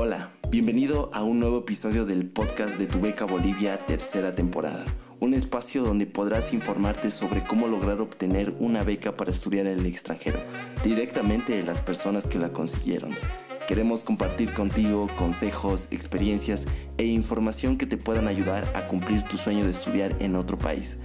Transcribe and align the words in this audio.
Hola, 0.00 0.30
bienvenido 0.48 1.10
a 1.12 1.24
un 1.24 1.40
nuevo 1.40 1.58
episodio 1.58 2.06
del 2.06 2.30
podcast 2.30 2.78
de 2.78 2.86
Tu 2.86 3.00
Beca 3.00 3.24
Bolivia, 3.24 3.84
tercera 3.84 4.30
temporada. 4.30 4.86
Un 5.18 5.34
espacio 5.34 5.82
donde 5.82 6.06
podrás 6.06 6.52
informarte 6.52 7.10
sobre 7.10 7.42
cómo 7.42 7.66
lograr 7.66 8.00
obtener 8.00 8.54
una 8.60 8.84
beca 8.84 9.16
para 9.16 9.32
estudiar 9.32 9.66
en 9.66 9.80
el 9.80 9.86
extranjero, 9.86 10.38
directamente 10.84 11.56
de 11.56 11.64
las 11.64 11.80
personas 11.80 12.28
que 12.28 12.38
la 12.38 12.52
consiguieron. 12.52 13.10
Queremos 13.66 14.04
compartir 14.04 14.52
contigo 14.52 15.08
consejos, 15.16 15.88
experiencias 15.90 16.66
e 16.96 17.04
información 17.04 17.76
que 17.76 17.86
te 17.86 17.96
puedan 17.96 18.28
ayudar 18.28 18.70
a 18.76 18.86
cumplir 18.86 19.24
tu 19.24 19.36
sueño 19.36 19.64
de 19.64 19.72
estudiar 19.72 20.14
en 20.20 20.36
otro 20.36 20.56
país. 20.56 20.98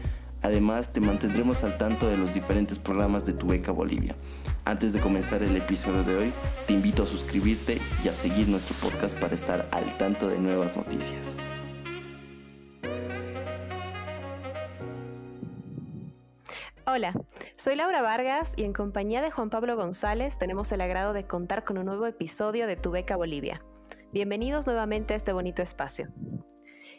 Además, 0.44 0.91
te 0.91 1.00
mantendremos 1.00 1.64
al 1.64 1.78
tanto 1.78 2.10
de 2.10 2.18
los 2.18 2.34
diferentes 2.34 2.78
programas 2.78 3.23
de 3.23 3.32
Tu 3.32 3.48
Beca 3.48 3.71
Bolivia. 3.71 4.14
Antes 4.66 4.92
de 4.92 5.00
comenzar 5.00 5.42
el 5.42 5.55
episodio 5.55 6.04
de 6.04 6.18
hoy, 6.18 6.34
te 6.68 6.73
invito 6.73 7.04
a 7.04 7.05
suscribirte 7.05 7.80
y 8.04 8.10
a 8.10 8.14
seguir 8.14 8.50
nuestro 8.50 8.75
podcast 8.75 9.18
para 9.20 9.34
estar 9.34 9.66
al 9.71 9.97
tanto 9.97 10.28
de 10.28 10.39
nuevas 10.39 10.75
noticias. 10.75 11.38
Hola, 16.86 17.14
soy 17.57 17.78
Laura 17.78 18.02
Vargas 18.02 18.52
y 18.57 18.66
en 18.66 18.74
compañía 18.74 19.21
de 19.21 19.32
Juan 19.32 19.50
Pablo 19.50 19.78
González 19.78 20.38
tenemos 20.38 20.69
el 20.74 20.82
agrado 20.82 21.14
de 21.14 21.25
contar 21.25 21.64
con 21.64 21.78
un 21.78 21.86
nuevo 21.86 22.05
episodio 22.05 22.68
de 22.68 22.75
Tu 22.75 22.91
Beca 22.91 23.16
Bolivia. 23.16 23.64
Bienvenidos 24.11 24.68
nuevamente 24.68 25.14
a 25.14 25.18
este 25.18 25.32
bonito 25.32 25.61
espacio. 25.61 26.10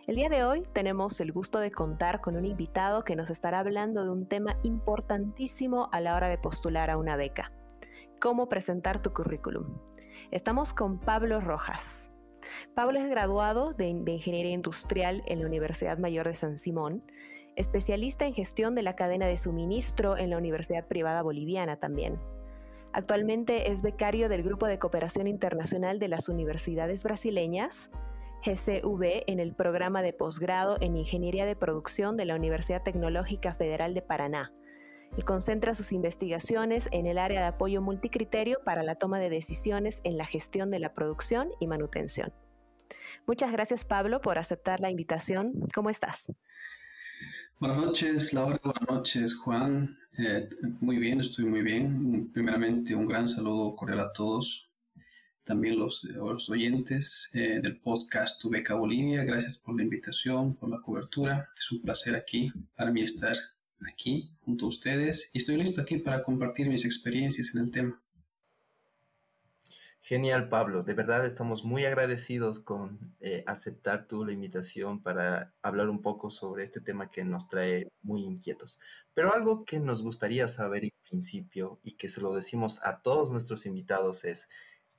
El 0.06 0.16
día 0.16 0.28
de 0.28 0.44
hoy 0.44 0.62
tenemos 0.74 1.18
el 1.20 1.32
gusto 1.32 1.60
de 1.60 1.70
contar 1.70 2.20
con 2.20 2.36
un 2.36 2.44
invitado 2.44 3.04
que 3.04 3.16
nos 3.16 3.30
estará 3.30 3.60
hablando 3.60 4.04
de 4.04 4.10
un 4.10 4.26
tema 4.26 4.58
importantísimo 4.62 5.88
a 5.92 6.00
la 6.02 6.14
hora 6.14 6.28
de 6.28 6.36
postular 6.36 6.90
a 6.90 6.98
una 6.98 7.16
beca. 7.16 7.52
Cómo 8.20 8.50
presentar 8.50 9.00
tu 9.00 9.14
currículum. 9.14 9.78
Estamos 10.30 10.74
con 10.74 11.00
Pablo 11.00 11.40
Rojas. 11.40 12.10
Pablo 12.74 12.98
es 12.98 13.08
graduado 13.08 13.72
de, 13.72 13.88
Ingeniería 13.88 14.52
Industrial 14.52 15.22
en 15.24 15.40
la 15.40 15.46
Universidad 15.46 15.96
Mayor 15.96 16.28
de 16.28 16.34
San 16.34 16.58
Simón, 16.58 17.02
especialista 17.56 18.26
en 18.26 18.34
gestión 18.34 18.74
de 18.74 18.82
la 18.82 18.96
cadena 18.96 19.26
de 19.26 19.38
suministro 19.38 20.18
en 20.18 20.28
la 20.28 20.36
Universidad 20.36 20.86
Privada 20.86 21.22
Boliviana 21.22 21.76
también. 21.76 22.18
Actualmente 22.92 23.72
es 23.72 23.80
becario 23.80 24.28
del 24.28 24.42
Grupo 24.42 24.66
de 24.66 24.78
Cooperación 24.78 25.28
Internacional 25.28 25.98
de 25.98 26.08
las 26.08 26.28
Universidades 26.28 27.02
Brasileñas 27.02 27.88
GCV 28.44 29.24
en 29.26 29.40
el 29.40 29.54
programa 29.54 30.02
de 30.02 30.12
posgrado 30.12 30.76
en 30.82 30.96
Ingeniería 30.96 31.46
de 31.46 31.56
Producción 31.56 32.18
de 32.18 32.26
la 32.26 32.34
Universidad 32.34 32.82
Tecnológica 32.82 33.54
Federal 33.54 33.94
de 33.94 34.02
Paraná. 34.02 34.52
Él 35.16 35.24
concentra 35.24 35.74
sus 35.74 35.92
investigaciones 35.92 36.88
en 36.92 37.06
el 37.06 37.16
área 37.16 37.40
de 37.40 37.46
apoyo 37.46 37.80
multicriterio 37.80 38.58
para 38.62 38.82
la 38.82 38.96
toma 38.96 39.18
de 39.18 39.30
decisiones 39.30 40.02
en 40.04 40.18
la 40.18 40.26
gestión 40.26 40.70
de 40.70 40.78
la 40.78 40.92
producción 40.92 41.48
y 41.58 41.66
manutención. 41.66 42.34
Muchas 43.26 43.50
gracias 43.50 43.86
Pablo 43.86 44.20
por 44.20 44.36
aceptar 44.36 44.80
la 44.80 44.90
invitación. 44.90 45.54
¿Cómo 45.74 45.88
estás? 45.88 46.30
Buenas 47.58 47.78
noches, 47.78 48.34
Laura. 48.34 48.60
Buenas 48.62 48.90
noches, 48.90 49.34
Juan. 49.36 49.96
Eh, 50.18 50.50
muy 50.80 50.98
bien, 50.98 51.20
estoy 51.20 51.46
muy 51.46 51.62
bien. 51.62 52.30
Primeramente, 52.34 52.94
un 52.94 53.06
gran 53.06 53.26
saludo 53.26 53.74
cordial 53.74 54.00
a 54.00 54.12
todos 54.12 54.68
también 55.44 55.78
los, 55.78 56.04
los 56.04 56.48
oyentes 56.50 57.30
eh, 57.34 57.60
del 57.62 57.78
podcast 57.80 58.40
Tu 58.40 58.50
Beca 58.50 58.74
Bolivia. 58.74 59.24
Gracias 59.24 59.58
por 59.58 59.76
la 59.76 59.82
invitación, 59.82 60.56
por 60.56 60.70
la 60.70 60.80
cobertura. 60.80 61.48
Es 61.58 61.70
un 61.70 61.82
placer 61.82 62.16
aquí 62.16 62.50
para 62.74 62.90
mí 62.90 63.02
estar 63.02 63.36
aquí 63.80 64.30
junto 64.40 64.66
a 64.66 64.68
ustedes 64.68 65.30
y 65.32 65.38
estoy 65.38 65.56
listo 65.56 65.82
aquí 65.82 65.98
para 65.98 66.22
compartir 66.22 66.68
mis 66.68 66.84
experiencias 66.84 67.54
en 67.54 67.60
el 67.60 67.70
tema. 67.70 68.00
Genial, 70.00 70.50
Pablo. 70.50 70.82
De 70.82 70.92
verdad 70.92 71.24
estamos 71.24 71.64
muy 71.64 71.86
agradecidos 71.86 72.58
con 72.58 73.14
eh, 73.20 73.42
aceptar 73.46 74.06
tú 74.06 74.22
la 74.26 74.32
invitación 74.32 75.02
para 75.02 75.54
hablar 75.62 75.88
un 75.88 76.02
poco 76.02 76.28
sobre 76.28 76.62
este 76.62 76.82
tema 76.82 77.08
que 77.08 77.24
nos 77.24 77.48
trae 77.48 77.88
muy 78.02 78.22
inquietos. 78.22 78.78
Pero 79.14 79.32
algo 79.32 79.64
que 79.64 79.80
nos 79.80 80.02
gustaría 80.02 80.46
saber 80.46 80.84
en 80.84 80.92
principio 81.08 81.80
y 81.82 81.92
que 81.92 82.08
se 82.08 82.20
lo 82.20 82.34
decimos 82.34 82.80
a 82.82 83.00
todos 83.00 83.30
nuestros 83.30 83.64
invitados 83.64 84.26
es, 84.26 84.46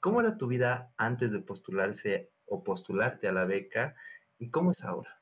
¿Cómo 0.06 0.22
era 0.22 0.38
tu 0.38 0.46
vida 0.46 0.94
antes 0.98 1.32
de 1.32 1.40
postularse 1.40 2.30
o 2.46 2.64
postularte 2.64 3.28
a 3.28 3.32
la 3.32 3.46
beca 3.46 3.96
y 4.38 4.52
cómo 4.52 4.70
es 4.70 4.84
ahora? 4.84 5.20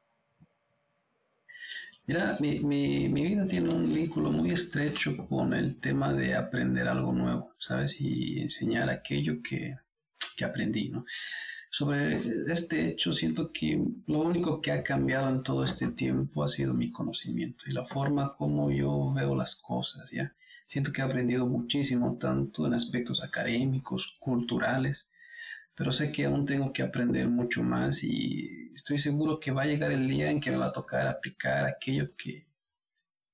Mira, 2.05 2.35
mi, 2.41 2.59
mi, 2.59 3.07
vida 3.07 3.47
tiene 3.47 3.69
un 3.69 3.93
vínculo 3.93 4.29
muy 4.29 4.51
estrecho 4.51 5.15
con 5.29 5.53
el 5.53 5.79
tema 5.79 6.11
de 6.11 6.35
aprender 6.35 6.85
algo 6.89 7.13
nuevo, 7.13 7.53
¿sabes? 7.59 7.95
Y 8.01 8.41
enseñar 8.41 8.89
aquello 8.89 9.41
que, 9.41 9.77
que 10.35 10.43
aprendí, 10.43 10.89
¿no? 10.89 11.05
Sobre 11.69 12.17
este 12.51 12.89
hecho, 12.89 13.13
siento 13.13 13.53
que 13.53 13.81
lo 14.07 14.19
único 14.19 14.61
que 14.61 14.73
ha 14.73 14.83
cambiado 14.83 15.29
en 15.29 15.43
todo 15.43 15.63
este 15.63 15.87
tiempo 15.91 16.43
ha 16.43 16.49
sido 16.49 16.73
mi 16.73 16.91
conocimiento 16.91 17.69
y 17.69 17.71
la 17.71 17.85
forma 17.85 18.35
como 18.35 18.69
yo 18.69 19.13
veo 19.13 19.33
las 19.33 19.55
cosas, 19.55 20.11
¿ya? 20.11 20.35
Siento 20.67 20.91
que 20.91 21.01
he 21.01 21.05
aprendido 21.05 21.45
muchísimo, 21.45 22.17
tanto 22.19 22.65
en 22.67 22.73
aspectos 22.73 23.23
académicos, 23.23 24.15
culturales, 24.19 25.09
pero 25.75 25.91
sé 25.91 26.11
que 26.11 26.25
aún 26.25 26.45
tengo 26.45 26.71
que 26.73 26.83
aprender 26.83 27.27
mucho 27.27 27.63
más 27.63 28.03
y 28.03 28.71
estoy 28.75 28.99
seguro 28.99 29.39
que 29.39 29.51
va 29.51 29.63
a 29.63 29.65
llegar 29.65 29.91
el 29.91 30.07
día 30.07 30.29
en 30.29 30.39
que 30.39 30.51
me 30.51 30.57
va 30.57 30.67
a 30.67 30.73
tocar 30.73 31.07
aplicar 31.07 31.65
aquello 31.65 32.15
que 32.15 32.45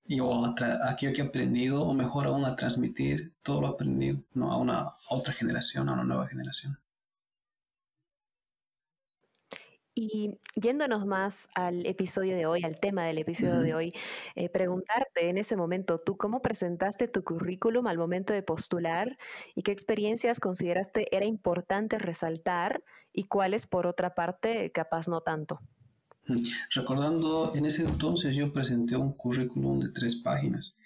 yo 0.05 0.45
aquello 0.83 1.13
que 1.13 1.21
he 1.21 1.25
aprendido 1.25 1.83
o 1.83 1.93
mejor 1.93 2.27
aún 2.27 2.45
a 2.45 2.55
transmitir 2.55 3.33
todo 3.43 3.61
lo 3.61 3.67
aprendido 3.67 4.23
¿no? 4.33 4.51
a 4.51 4.57
una 4.57 4.79
a 4.79 4.97
otra 5.09 5.33
generación, 5.33 5.89
a 5.89 5.93
una 5.93 6.03
nueva 6.03 6.27
generación. 6.27 6.79
Y 10.01 10.37
yéndonos 10.55 11.05
más 11.05 11.49
al 11.53 11.85
episodio 11.85 12.37
de 12.37 12.45
hoy, 12.45 12.63
al 12.63 12.79
tema 12.79 13.03
del 13.03 13.17
episodio 13.17 13.59
de 13.59 13.73
hoy, 13.73 13.91
eh, 14.35 14.47
preguntarte 14.47 15.27
en 15.27 15.37
ese 15.37 15.57
momento, 15.57 15.99
¿tú 15.99 16.15
cómo 16.15 16.41
presentaste 16.41 17.09
tu 17.09 17.25
currículum 17.25 17.85
al 17.85 17.97
momento 17.97 18.31
de 18.31 18.41
postular 18.41 19.17
y 19.55 19.63
qué 19.63 19.73
experiencias 19.73 20.39
consideraste 20.39 21.13
era 21.13 21.25
importante 21.25 21.99
resaltar 21.99 22.81
y 23.11 23.25
cuáles, 23.25 23.67
por 23.67 23.87
otra 23.87 24.15
parte, 24.15 24.71
capaz 24.71 25.09
no 25.09 25.19
tanto? 25.19 25.59
Recordando, 26.73 27.53
en 27.53 27.65
ese 27.65 27.83
entonces 27.83 28.33
yo 28.37 28.53
presenté 28.53 28.95
un 28.95 29.11
currículum 29.11 29.81
de 29.81 29.89
tres 29.89 30.15
páginas 30.15 30.77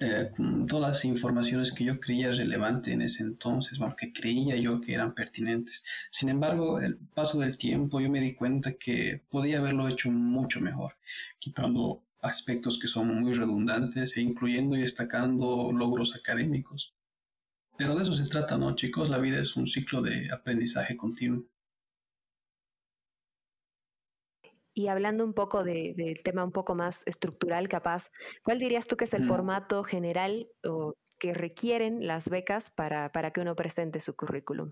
eh, 0.00 0.30
todas 0.68 0.92
las 0.92 1.04
informaciones 1.04 1.72
que 1.72 1.84
yo 1.84 1.98
creía 1.98 2.30
relevantes 2.30 2.94
en 2.94 3.02
ese 3.02 3.24
entonces, 3.24 3.78
bueno, 3.78 3.96
que 3.96 4.12
creía 4.12 4.56
yo 4.56 4.80
que 4.80 4.94
eran 4.94 5.14
pertinentes. 5.14 5.82
Sin 6.10 6.28
embargo, 6.28 6.80
el 6.80 6.96
paso 7.14 7.40
del 7.40 7.58
tiempo 7.58 8.00
yo 8.00 8.08
me 8.08 8.20
di 8.20 8.34
cuenta 8.34 8.74
que 8.74 9.22
podía 9.28 9.58
haberlo 9.58 9.88
hecho 9.88 10.10
mucho 10.10 10.60
mejor, 10.60 10.94
quitando 11.38 12.02
aspectos 12.22 12.78
que 12.78 12.88
son 12.88 13.08
muy 13.20 13.32
redundantes 13.34 14.16
e 14.16 14.20
incluyendo 14.20 14.76
y 14.76 14.82
destacando 14.82 15.72
logros 15.72 16.14
académicos. 16.14 16.94
Pero 17.76 17.96
de 17.96 18.02
eso 18.02 18.14
se 18.14 18.28
trata, 18.28 18.58
¿no, 18.58 18.74
chicos? 18.74 19.08
La 19.08 19.18
vida 19.18 19.40
es 19.40 19.56
un 19.56 19.66
ciclo 19.66 20.02
de 20.02 20.30
aprendizaje 20.32 20.96
continuo. 20.96 21.44
Y 24.78 24.86
hablando 24.86 25.24
un 25.24 25.34
poco 25.34 25.64
del 25.64 26.22
tema 26.22 26.44
un 26.44 26.52
poco 26.52 26.76
más 26.76 27.02
estructural, 27.04 27.68
capaz, 27.68 28.12
¿cuál 28.44 28.60
dirías 28.60 28.86
tú 28.86 28.96
que 28.96 29.06
es 29.06 29.12
el 29.12 29.24
formato 29.24 29.82
general 29.82 30.46
o 30.62 30.94
que 31.18 31.34
requieren 31.34 32.06
las 32.06 32.28
becas 32.28 32.70
para, 32.70 33.10
que 33.32 33.40
uno 33.40 33.56
presente 33.56 33.98
su 33.98 34.14
currículum? 34.14 34.70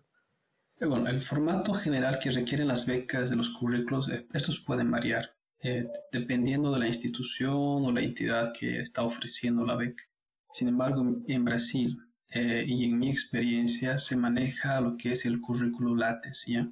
Eh, 0.79 0.87
bueno, 0.87 1.09
el 1.09 1.23
formato 1.23 1.75
general 1.75 2.21
que 2.23 2.31
requieren 2.31 2.69
las 2.69 2.87
becas 2.87 3.31
de 3.31 3.35
los 3.35 3.51
currículos, 3.51 4.09
eh, 4.09 4.29
estos 4.33 4.61
pueden 4.61 4.93
variar 4.93 5.35
eh, 5.61 5.89
dependiendo 6.13 6.73
de 6.73 6.79
la 6.79 6.87
institución 6.87 7.57
o 7.85 7.91
la 7.91 8.03
entidad 8.03 8.53
que 8.57 8.79
está 8.79 9.03
ofreciendo 9.03 9.65
la 9.65 9.75
beca. 9.75 10.05
Sin 10.53 10.69
embargo, 10.69 11.05
en 11.27 11.45
Brasil 11.45 11.99
y 12.33 12.85
en 12.85 12.99
mi 12.99 13.11
experiencia 13.11 13.99
se 13.99 14.15
maneja 14.15 14.81
lo 14.81 14.97
que 14.97 15.13
es 15.13 15.25
el 15.25 15.41
currículo 15.41 15.97
LATES. 15.97 16.45
¿ya? 16.47 16.69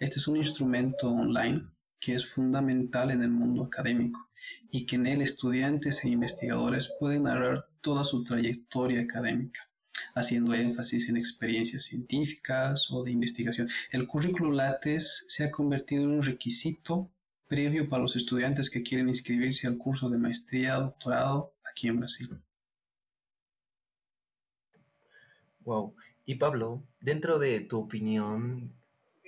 Este 0.00 0.18
es 0.18 0.26
un 0.26 0.36
instrumento 0.36 1.08
online 1.08 1.62
que 2.04 2.14
es 2.14 2.26
fundamental 2.26 3.10
en 3.10 3.22
el 3.22 3.30
mundo 3.30 3.64
académico 3.64 4.28
y 4.70 4.84
que 4.84 4.96
en 4.96 5.06
él 5.06 5.22
estudiantes 5.22 6.04
e 6.04 6.10
investigadores 6.10 6.92
pueden 7.00 7.22
narrar 7.22 7.66
toda 7.80 8.04
su 8.04 8.22
trayectoria 8.24 9.00
académica, 9.00 9.60
haciendo 10.14 10.52
énfasis 10.52 11.08
en 11.08 11.16
experiencias 11.16 11.84
científicas 11.84 12.88
o 12.90 13.04
de 13.04 13.12
investigación. 13.12 13.70
El 13.90 14.06
currículo 14.06 14.52
LATES 14.52 15.24
se 15.28 15.44
ha 15.44 15.50
convertido 15.50 16.04
en 16.04 16.10
un 16.10 16.22
requisito 16.22 17.10
previo 17.48 17.88
para 17.88 18.02
los 18.02 18.16
estudiantes 18.16 18.68
que 18.68 18.82
quieren 18.82 19.08
inscribirse 19.08 19.66
al 19.66 19.78
curso 19.78 20.10
de 20.10 20.18
maestría, 20.18 20.74
doctorado 20.74 21.54
aquí 21.70 21.88
en 21.88 22.00
Brasil. 22.00 22.28
Wow. 25.60 25.94
Y 26.26 26.34
Pablo, 26.34 26.84
dentro 27.00 27.38
de 27.38 27.60
tu 27.60 27.78
opinión, 27.78 28.74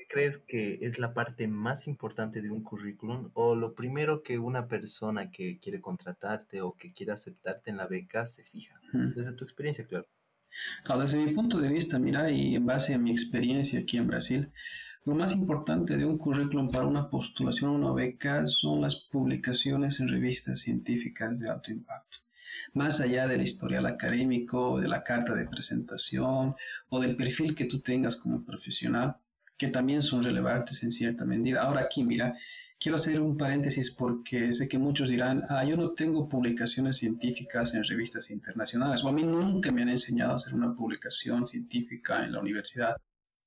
crees 0.09 0.39
que 0.39 0.79
es 0.83 0.99
la 0.99 1.15
parte 1.15 1.49
más 1.49 1.87
importante 1.87 2.43
de 2.43 2.51
un 2.51 2.63
currículum 2.63 3.31
o 3.35 3.57
lo 3.57 3.75
primero 3.75 4.23
que 4.23 4.39
una 4.39 4.69
persona 4.69 5.31
que 5.31 5.59
quiere 5.59 5.81
contratarte 5.81 6.63
o 6.63 6.75
que 6.75 6.93
quiere 6.93 7.13
aceptarte 7.13 7.71
en 7.71 7.77
la 7.77 7.87
beca 7.87 8.27
se 8.27 8.43
fija? 8.43 8.81
Desde 8.93 9.33
tu 9.33 9.45
experiencia, 9.45 9.87
claro. 9.87 10.07
desde 11.01 11.19
mi 11.19 11.33
punto 11.33 11.59
de 11.59 11.69
vista, 11.69 11.99
mira, 11.99 12.31
y 12.31 12.55
en 12.55 12.67
base 12.67 12.95
a 12.95 12.99
mi 12.99 13.11
experiencia 13.11 13.81
aquí 13.81 13.99
en 13.99 14.07
Brasil, 14.07 14.53
Lo 15.07 15.15
más 15.15 15.31
importante 15.31 15.97
de 15.97 16.05
un 16.05 16.19
currículum 16.19 16.69
para 16.69 16.85
una 16.85 17.09
postulación 17.09 17.71
a 17.71 17.75
una 17.75 17.93
beca 17.93 18.49
son 18.49 18.81
las 18.81 18.97
publicaciones 18.97 20.01
en 20.01 20.09
revistas 20.09 20.59
científicas 20.63 21.39
de 21.39 21.49
alto 21.49 21.71
impacto. 21.71 22.19
Más 22.75 23.01
allá 23.01 23.29
del 23.29 23.43
historial 23.43 23.87
académico, 23.87 24.81
de 24.81 24.89
la 24.89 25.05
carta 25.05 25.33
de 25.37 25.47
presentación 25.47 26.57
o 26.89 27.01
del 27.01 27.15
perfil 27.15 27.55
que 27.55 27.67
tú 27.67 27.79
tengas 27.79 28.17
como 28.17 28.45
profesional, 28.45 29.17
que 29.59 29.69
también 29.69 30.03
son 30.03 30.23
relevantes 30.23 30.83
en 30.83 30.93
cierta 30.93 31.25
medida. 31.25 31.63
Ahora 31.63 31.83
aquí, 31.83 32.05
mira, 32.05 32.37
quiero 32.79 32.97
hacer 32.97 33.21
un 33.21 33.37
paréntesis 33.37 33.91
porque 33.91 34.53
sé 34.53 34.69
que 34.69 34.79
muchos 34.79 35.09
dirán, 35.09 35.45
ah, 35.49 35.65
yo 35.65 35.77
no 35.77 35.95
tengo 35.95 36.29
publicaciones 36.29 36.99
científicas 36.99 37.75
en 37.75 37.85
revistas 37.85 38.31
internacionales, 38.31 39.03
o 39.05 39.09
a 39.09 39.13
mí 39.13 39.23
nunca 39.23 39.73
me 39.73 39.83
han 39.83 39.89
enseñado 39.91 40.33
a 40.33 40.37
hacer 40.37 40.55
una 40.55 40.75
publicación 40.75 41.47
científica 41.47 42.25
en 42.25 42.33
la 42.33 42.41
universidad. 42.41 42.97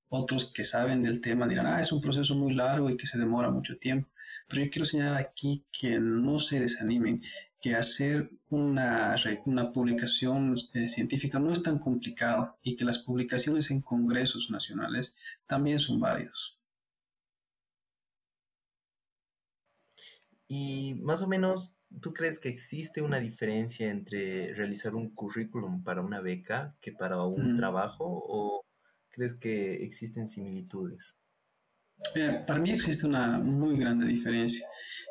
Otros 0.09 0.51
que 0.53 0.63
saben 0.63 1.03
del 1.03 1.21
tema 1.21 1.47
dirán, 1.47 1.67
ah, 1.67 1.81
es 1.81 1.91
un 1.91 2.01
proceso 2.01 2.35
muy 2.35 2.53
largo 2.53 2.89
y 2.89 2.97
que 2.97 3.07
se 3.07 3.19
demora 3.19 3.51
mucho 3.51 3.77
tiempo. 3.77 4.09
Pero 4.47 4.63
yo 4.63 4.71
quiero 4.71 4.85
señalar 4.85 5.17
aquí 5.17 5.65
que 5.71 5.99
no 5.99 6.39
se 6.39 6.59
desanimen, 6.59 7.21
que 7.59 7.75
hacer 7.75 8.31
una, 8.49 9.15
una 9.45 9.71
publicación 9.73 10.57
eh, 10.73 10.87
científica 10.87 11.39
no 11.39 11.51
es 11.51 11.61
tan 11.61 11.79
complicado 11.79 12.57
y 12.63 12.75
que 12.75 12.85
las 12.85 12.99
publicaciones 12.99 13.69
en 13.69 13.81
congresos 13.81 14.49
nacionales 14.49 15.15
también 15.45 15.79
son 15.79 15.99
válidos. 15.99 16.57
Y 20.47 20.95
más 21.01 21.21
o 21.21 21.27
menos, 21.27 21.75
¿tú 22.01 22.13
crees 22.13 22.39
que 22.39 22.49
existe 22.49 23.01
una 23.01 23.19
diferencia 23.19 23.89
entre 23.89 24.53
realizar 24.55 24.95
un 24.95 25.13
currículum 25.13 25.83
para 25.83 26.01
una 26.01 26.21
beca 26.21 26.75
que 26.81 26.91
para 26.91 27.23
un 27.23 27.55
trabajo 27.55 28.05
o 28.27 28.65
crees 29.09 29.35
que 29.35 29.83
existen 29.83 30.27
similitudes? 30.27 31.15
Eh, 32.15 32.43
para 32.47 32.59
mí 32.59 32.71
existe 32.71 33.05
una 33.05 33.37
muy 33.37 33.77
grande 33.77 34.07
diferencia 34.07 34.65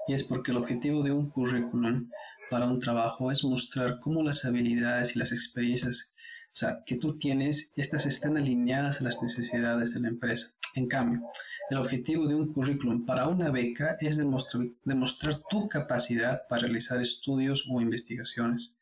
y 0.08 0.14
es 0.14 0.24
porque 0.24 0.50
el 0.50 0.56
objetivo 0.56 1.02
de 1.02 1.12
un 1.12 1.28
currículum 1.28 2.10
para 2.50 2.66
un 2.66 2.80
trabajo 2.80 3.30
es 3.30 3.44
mostrar 3.44 3.98
cómo 4.00 4.22
las 4.22 4.44
habilidades 4.44 5.14
y 5.14 5.18
las 5.18 5.32
experiencias 5.32 6.14
o 6.54 6.60
sea, 6.60 6.82
que 6.84 6.96
tú 6.96 7.16
tienes, 7.18 7.72
estas 7.76 8.04
están 8.04 8.36
alineadas 8.36 9.00
a 9.00 9.04
las 9.04 9.22
necesidades 9.22 9.94
de 9.94 10.00
la 10.00 10.08
empresa. 10.08 10.48
En 10.74 10.88
cambio, 10.88 11.22
el 11.70 11.76
objetivo 11.76 12.26
de 12.26 12.34
un 12.34 12.52
currículum 12.52 13.06
para 13.06 13.28
una 13.28 13.52
beca 13.52 13.96
es 14.00 14.16
demostrar, 14.16 15.40
tu 15.48 15.68
capacidad 15.68 16.48
para 16.48 16.62
realizar 16.62 17.00
estudios 17.00 17.64
o 17.70 17.80
investigaciones. 17.80 18.76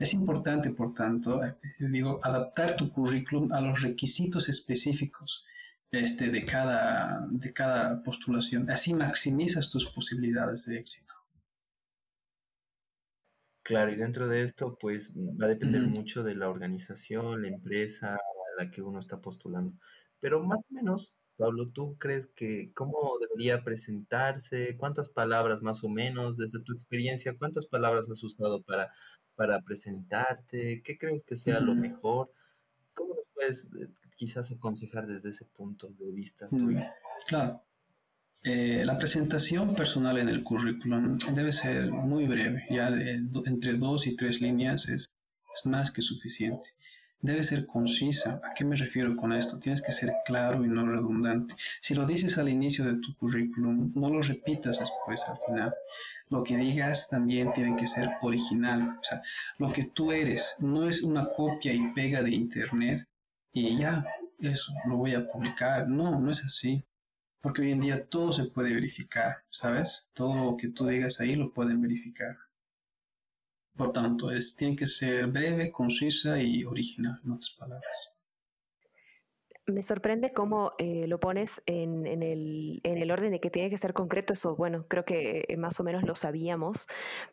Es 0.00 0.14
importante, 0.14 0.70
por 0.70 0.94
tanto, 0.94 1.44
eh, 1.44 1.54
digo, 1.78 2.18
adaptar 2.24 2.74
tu 2.74 2.90
currículum 2.90 3.52
a 3.52 3.60
los 3.60 3.82
requisitos 3.82 4.48
específicos 4.48 5.44
este, 5.92 6.28
de, 6.28 6.44
cada, 6.44 7.24
de 7.30 7.52
cada 7.52 8.02
postulación. 8.02 8.68
Así 8.68 8.94
maximizas 8.94 9.70
tus 9.70 9.86
posibilidades 9.90 10.66
de 10.66 10.80
éxito. 10.80 11.11
Claro, 13.62 13.92
y 13.92 13.96
dentro 13.96 14.28
de 14.28 14.42
esto, 14.42 14.76
pues 14.78 15.14
va 15.14 15.46
a 15.46 15.48
depender 15.48 15.82
mucho 15.82 16.22
de 16.22 16.34
la 16.34 16.48
organización, 16.48 17.42
la 17.42 17.48
empresa 17.48 18.14
a 18.16 18.62
la 18.62 18.70
que 18.70 18.82
uno 18.82 18.98
está 18.98 19.20
postulando. 19.20 19.72
Pero 20.20 20.42
más 20.42 20.62
o 20.62 20.74
menos, 20.74 21.18
Pablo, 21.36 21.66
¿tú 21.72 21.96
crees 21.98 22.26
que 22.26 22.72
cómo 22.74 23.18
debería 23.20 23.62
presentarse? 23.62 24.76
¿Cuántas 24.76 25.08
palabras 25.08 25.62
más 25.62 25.84
o 25.84 25.88
menos, 25.88 26.36
desde 26.36 26.60
tu 26.62 26.72
experiencia, 26.72 27.36
cuántas 27.38 27.66
palabras 27.66 28.10
has 28.10 28.22
usado 28.22 28.62
para 28.62 28.90
para 29.34 29.60
presentarte? 29.62 30.82
¿Qué 30.82 30.98
crees 30.98 31.22
que 31.22 31.36
sea 31.36 31.60
lo 31.60 31.74
mejor? 31.74 32.32
¿Cómo 32.94 33.14
nos 33.14 33.24
puedes 33.34 33.64
eh, 33.80 33.88
quizás 34.16 34.50
aconsejar 34.52 35.06
desde 35.06 35.30
ese 35.30 35.46
punto 35.46 35.88
de 35.98 36.12
vista 36.12 36.48
tuyo? 36.48 36.80
Claro. 37.26 37.62
Eh, 38.44 38.82
la 38.84 38.98
presentación 38.98 39.74
personal 39.74 40.18
en 40.18 40.28
el 40.28 40.42
currículum 40.42 41.16
debe 41.34 41.52
ser 41.52 41.90
muy 41.90 42.26
breve, 42.26 42.64
ya 42.70 42.88
entre 43.46 43.74
dos 43.74 44.06
y 44.06 44.16
tres 44.16 44.40
líneas 44.40 44.88
es, 44.88 45.08
es 45.54 45.66
más 45.66 45.92
que 45.92 46.02
suficiente. 46.02 46.70
Debe 47.20 47.44
ser 47.44 47.66
concisa. 47.66 48.40
¿A 48.42 48.52
qué 48.54 48.64
me 48.64 48.74
refiero 48.74 49.16
con 49.16 49.32
esto? 49.32 49.60
Tienes 49.60 49.80
que 49.80 49.92
ser 49.92 50.12
claro 50.26 50.64
y 50.64 50.68
no 50.68 50.84
redundante. 50.84 51.54
Si 51.80 51.94
lo 51.94 52.04
dices 52.04 52.36
al 52.36 52.48
inicio 52.48 52.84
de 52.84 53.00
tu 53.00 53.14
currículum, 53.14 53.92
no 53.94 54.10
lo 54.10 54.22
repitas 54.22 54.80
después 54.80 55.22
al 55.28 55.38
final 55.46 55.72
lo 56.32 56.42
que 56.42 56.56
digas 56.56 57.08
también 57.10 57.52
tiene 57.52 57.76
que 57.76 57.86
ser 57.86 58.08
original. 58.22 58.96
O 58.98 59.04
sea, 59.04 59.22
lo 59.58 59.70
que 59.70 59.84
tú 59.84 60.12
eres 60.12 60.54
no 60.58 60.88
es 60.88 61.02
una 61.02 61.28
copia 61.28 61.72
y 61.74 61.92
pega 61.92 62.22
de 62.22 62.30
internet 62.30 63.06
y 63.52 63.76
ya, 63.78 64.04
eso, 64.40 64.72
lo 64.86 64.96
voy 64.96 65.14
a 65.14 65.28
publicar. 65.30 65.88
No, 65.88 66.18
no 66.18 66.30
es 66.30 66.42
así. 66.42 66.82
Porque 67.42 67.60
hoy 67.60 67.72
en 67.72 67.80
día 67.80 68.06
todo 68.08 68.32
se 68.32 68.44
puede 68.44 68.72
verificar, 68.72 69.44
¿sabes? 69.50 70.08
Todo 70.14 70.52
lo 70.52 70.56
que 70.56 70.68
tú 70.68 70.86
digas 70.86 71.20
ahí 71.20 71.36
lo 71.36 71.52
pueden 71.52 71.82
verificar. 71.82 72.38
Por 73.76 73.92
tanto, 73.92 74.30
es, 74.30 74.56
tiene 74.56 74.76
que 74.76 74.86
ser 74.86 75.26
breve, 75.26 75.70
concisa 75.70 76.40
y 76.40 76.64
original, 76.64 77.20
en 77.24 77.32
otras 77.32 77.50
palabras. 77.50 78.11
Me 79.72 79.82
sorprende 79.82 80.32
cómo 80.32 80.72
eh, 80.78 81.06
lo 81.06 81.18
pones 81.18 81.62
en, 81.66 82.06
el, 82.06 82.80
en, 82.82 82.98
el, 82.98 83.10
orden 83.10 83.32
de 83.32 83.40
que 83.40 83.50
tiene 83.50 83.70
que 83.70 83.78
ser 83.78 83.94
concreto. 83.94 84.34
Eso, 84.34 84.54
bueno, 84.54 84.84
creo 84.86 85.04
que 85.04 85.46
eh, 85.48 85.56
más 85.56 85.80
o 85.80 85.84
menos 85.84 86.02
lo 86.02 86.14
sabíamos, 86.14 86.86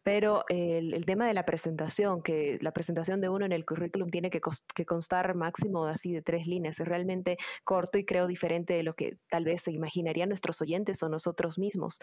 pero 0.04 0.46
el, 0.48 1.06
tema 1.06 1.28
de 1.28 1.34
la 1.34 1.46
presentación, 1.46 2.22
que 2.22 2.58
la 2.62 2.72
presentación 2.72 3.20
de 3.20 3.30
uno 3.30 3.46
en 3.46 3.52
el 3.52 3.66
currículum 3.66 4.10
tiene 4.10 4.30
que, 4.30 4.40
constar 4.86 5.36
máximo 5.36 5.86
así 5.86 6.14
de 6.14 6.22
tres 6.22 6.48
líneas, 6.48 6.80
es 6.80 6.88
realmente 6.88 7.38
corto 7.64 7.98
y 7.98 8.06
creo 8.06 8.28
diferente 8.28 8.74
de 8.74 8.84
lo 8.84 8.96
que 8.96 9.18
tal 9.30 9.44
vez 9.44 9.64
se 9.64 9.72
imaginarían 9.72 10.30
nuestros 10.30 10.62
oyentes 10.62 11.04
o 11.04 11.10
nosotros 11.10 11.60
mismos. 11.60 12.00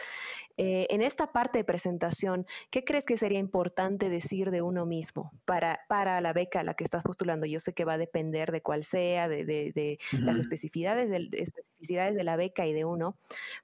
Eh, 0.58 0.86
en 0.90 1.00
esta 1.00 1.32
parte 1.32 1.58
de 1.58 1.64
presentación, 1.64 2.46
¿qué 2.70 2.84
crees 2.84 3.06
que 3.06 3.16
sería 3.16 3.38
importante 3.38 4.10
decir 4.10 4.50
de 4.50 4.60
uno 4.60 4.84
mismo 4.84 5.32
para, 5.46 5.80
para 5.88 6.20
la 6.20 6.32
beca 6.32 6.60
a 6.60 6.64
la 6.64 6.74
que 6.74 6.84
estás 6.84 7.02
postulando? 7.02 7.46
Yo 7.46 7.60
sé 7.60 7.72
que 7.72 7.84
va 7.84 7.94
a 7.94 7.98
depender 7.98 8.52
de 8.52 8.60
cuál 8.60 8.84
sea, 8.84 9.28
de, 9.28 9.44
de 9.44 9.98
las 10.26 10.38
especificidades, 10.38 11.10
especificidades 11.32 12.14
de 12.14 12.24
la 12.24 12.36
beca 12.36 12.66
y 12.66 12.72
de 12.72 12.84
uno, 12.84 13.16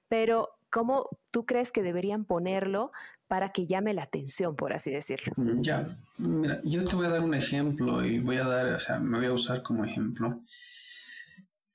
pero 0.07 0.49
¿cómo 0.69 1.09
tú 1.31 1.45
crees 1.45 1.71
que 1.71 1.83
deberían 1.83 2.25
ponerlo 2.25 2.91
para 3.27 3.51
que 3.51 3.65
llame 3.65 3.93
la 3.93 4.03
atención, 4.03 4.55
por 4.55 4.73
así 4.73 4.91
decirlo? 4.91 5.33
Ya, 5.61 5.97
mira, 6.17 6.59
yo 6.63 6.85
te 6.85 6.95
voy 6.95 7.05
a 7.05 7.09
dar 7.09 7.21
un 7.21 7.33
ejemplo 7.33 8.05
y 8.05 8.19
voy 8.19 8.37
a 8.37 8.45
dar, 8.45 8.73
o 8.73 8.79
sea, 8.79 8.99
me 8.99 9.17
voy 9.17 9.27
a 9.27 9.33
usar 9.33 9.63
como 9.63 9.85
ejemplo. 9.85 10.41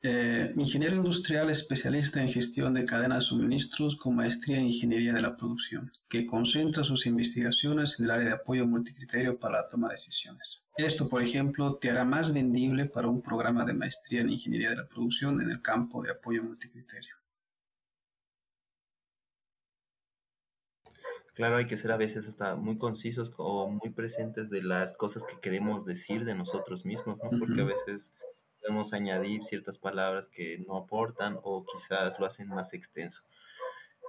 Eh, 0.00 0.54
ingeniero 0.56 0.94
industrial 0.94 1.50
especialista 1.50 2.22
en 2.22 2.28
gestión 2.28 2.72
de 2.72 2.84
cadenas 2.84 3.24
de 3.24 3.28
suministros 3.30 3.96
con 3.96 4.14
maestría 4.14 4.56
en 4.56 4.66
ingeniería 4.66 5.12
de 5.12 5.22
la 5.22 5.36
producción, 5.36 5.90
que 6.08 6.24
concentra 6.24 6.84
sus 6.84 7.04
investigaciones 7.06 7.98
en 7.98 8.04
el 8.04 8.12
área 8.12 8.26
de 8.28 8.34
apoyo 8.34 8.64
multicriterio 8.64 9.36
para 9.40 9.62
la 9.62 9.68
toma 9.68 9.88
de 9.88 9.94
decisiones. 9.94 10.64
Esto, 10.76 11.08
por 11.08 11.20
ejemplo, 11.20 11.78
te 11.78 11.90
hará 11.90 12.04
más 12.04 12.32
vendible 12.32 12.86
para 12.86 13.08
un 13.08 13.20
programa 13.20 13.64
de 13.64 13.74
maestría 13.74 14.20
en 14.20 14.30
ingeniería 14.30 14.70
de 14.70 14.76
la 14.76 14.86
producción 14.86 15.40
en 15.42 15.50
el 15.50 15.60
campo 15.62 16.00
de 16.00 16.12
apoyo 16.12 16.44
multicriterio. 16.44 17.16
Claro, 21.34 21.56
hay 21.56 21.66
que 21.66 21.76
ser 21.76 21.90
a 21.90 21.96
veces 21.96 22.28
hasta 22.28 22.54
muy 22.54 22.78
concisos 22.78 23.32
o 23.36 23.68
muy 23.68 23.90
presentes 23.90 24.48
de 24.50 24.62
las 24.62 24.96
cosas 24.96 25.24
que 25.24 25.40
queremos 25.40 25.84
decir 25.84 26.24
de 26.24 26.34
nosotros 26.36 26.84
mismos, 26.84 27.18
¿no? 27.22 27.36
Porque 27.38 27.60
a 27.60 27.64
veces 27.64 28.12
podemos 28.68 28.92
añadir 28.92 29.42
ciertas 29.42 29.78
palabras 29.78 30.28
que 30.28 30.58
no 30.58 30.76
aportan 30.76 31.38
o 31.42 31.64
quizás 31.64 32.20
lo 32.20 32.26
hacen 32.26 32.48
más 32.48 32.74
extenso. 32.74 33.22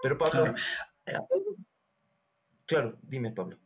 Pero 0.04 0.18
Pablo, 0.18 0.54
claro, 2.66 2.90
eh, 2.90 2.96
dime 3.04 3.32
Pablo. 3.32 3.58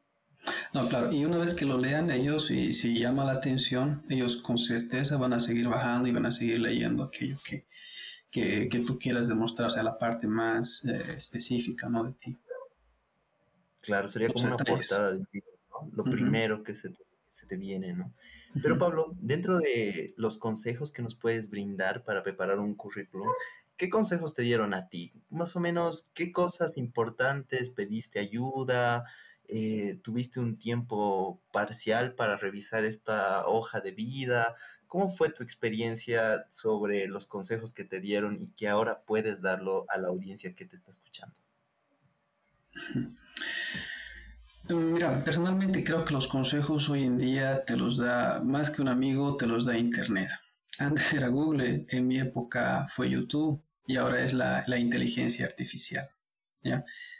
No, 0.71 0.87
claro, 0.89 1.11
y 1.11 1.25
una 1.25 1.37
vez 1.37 1.55
que 1.55 1.65
lo 1.65 1.79
lean 1.79 2.11
ellos 2.11 2.51
y 2.51 2.73
si 2.73 2.99
llama 2.99 3.23
la 3.23 3.33
atención, 3.33 4.03
ellos 4.09 4.37
con 4.37 4.57
certeza 4.59 5.17
van 5.17 5.33
a 5.33 5.39
seguir 5.39 5.67
bajando 5.67 6.07
y 6.07 6.11
van 6.11 6.27
a 6.27 6.31
seguir 6.31 6.59
leyendo 6.59 7.03
aquello 7.03 7.37
que, 7.43 7.65
que, 8.29 8.83
tú 8.85 8.99
quieras 8.99 9.27
demostrar, 9.27 9.69
o 9.69 9.71
sea, 9.71 9.83
la 9.83 9.97
parte 9.97 10.27
más 10.27 10.85
eh, 10.85 11.15
específica, 11.15 11.89
¿no? 11.89 12.03
De 12.03 12.13
ti. 12.13 12.37
Claro, 13.81 14.07
sería 14.07 14.29
como 14.29 14.45
una 14.45 14.57
portada 14.57 15.13
de 15.13 15.19
¿no? 15.19 15.89
Lo 15.93 16.03
primero 16.03 16.61
que 16.61 16.73
se 16.73 16.89
te 16.89 17.01
se 17.33 17.47
te 17.47 17.57
viene, 17.57 17.93
¿no? 17.93 18.13
Pero 18.61 18.77
Pablo, 18.77 19.15
dentro 19.19 19.57
de 19.57 20.13
los 20.17 20.37
consejos 20.37 20.91
que 20.91 21.01
nos 21.01 21.15
puedes 21.15 21.49
brindar 21.49 22.03
para 22.03 22.21
preparar 22.21 22.59
un 22.59 22.75
currículum, 22.75 23.27
¿qué 23.75 23.89
consejos 23.89 24.33
te 24.33 24.43
dieron 24.43 24.73
a 24.75 24.87
ti? 24.87 25.13
Más 25.29 25.55
o 25.55 25.59
menos, 25.59 26.11
¿qué 26.13 26.31
cosas 26.31 26.77
importantes 26.77 27.71
pediste 27.71 28.19
ayuda? 28.19 29.05
Eh, 29.47 29.99
¿Tuviste 30.03 30.39
un 30.39 30.59
tiempo 30.59 31.41
parcial 31.51 32.13
para 32.13 32.37
revisar 32.37 32.85
esta 32.85 33.47
hoja 33.47 33.81
de 33.81 33.91
vida? 33.91 34.55
¿Cómo 34.85 35.09
fue 35.09 35.29
tu 35.29 35.41
experiencia 35.41 36.45
sobre 36.49 37.07
los 37.07 37.25
consejos 37.25 37.73
que 37.73 37.83
te 37.83 37.99
dieron 37.99 38.37
y 38.39 38.51
que 38.51 38.67
ahora 38.67 39.03
puedes 39.05 39.41
darlo 39.41 39.85
a 39.89 39.97
la 39.97 40.09
audiencia 40.09 40.53
que 40.53 40.65
te 40.65 40.75
está 40.75 40.91
escuchando? 40.91 41.35
Mira, 44.69 45.21
personalmente 45.25 45.83
creo 45.83 46.05
que 46.05 46.13
los 46.13 46.27
consejos 46.27 46.89
hoy 46.89 47.03
en 47.03 47.17
día 47.17 47.65
te 47.65 47.75
los 47.75 47.97
da 47.97 48.41
más 48.41 48.69
que 48.69 48.81
un 48.81 48.87
amigo, 48.87 49.35
te 49.35 49.45
los 49.45 49.65
da 49.65 49.77
Internet. 49.77 50.29
Antes 50.79 51.13
era 51.13 51.27
Google, 51.27 51.85
en 51.89 52.07
mi 52.07 52.19
época 52.19 52.87
fue 52.87 53.09
YouTube 53.09 53.61
y 53.85 53.97
ahora 53.97 54.23
es 54.23 54.33
la, 54.33 54.63
inteligencia 54.79 55.45
artificial. 55.45 56.09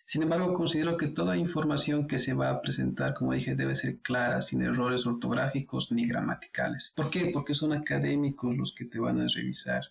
Sin 0.06 0.24
embargo, 0.24 0.54
considero 0.54 0.96
que 0.96 1.08
toda 1.10 1.36
información 1.36 2.08
que 2.08 2.18
se 2.18 2.34
va 2.34 2.50
a 2.50 2.62
presentar, 2.62 3.14
como 3.14 3.34
dije, 3.34 3.56
debe 3.56 3.76
ser 3.76 3.98
clara, 4.00 4.42
sin 4.42 4.62
errores 4.62 5.06
ortográficos 5.06 5.92
ni 5.92 6.08
gramaticales. 6.08 6.94
¿Por 6.96 7.10
qué? 7.10 7.30
Porque 7.34 7.56
son 7.56 7.74
académicos 7.74 8.56
los 8.56 8.74
que 8.74 8.86
te 8.86 9.00
van 9.00 9.20
a 9.20 9.28
revisar. 9.28 9.84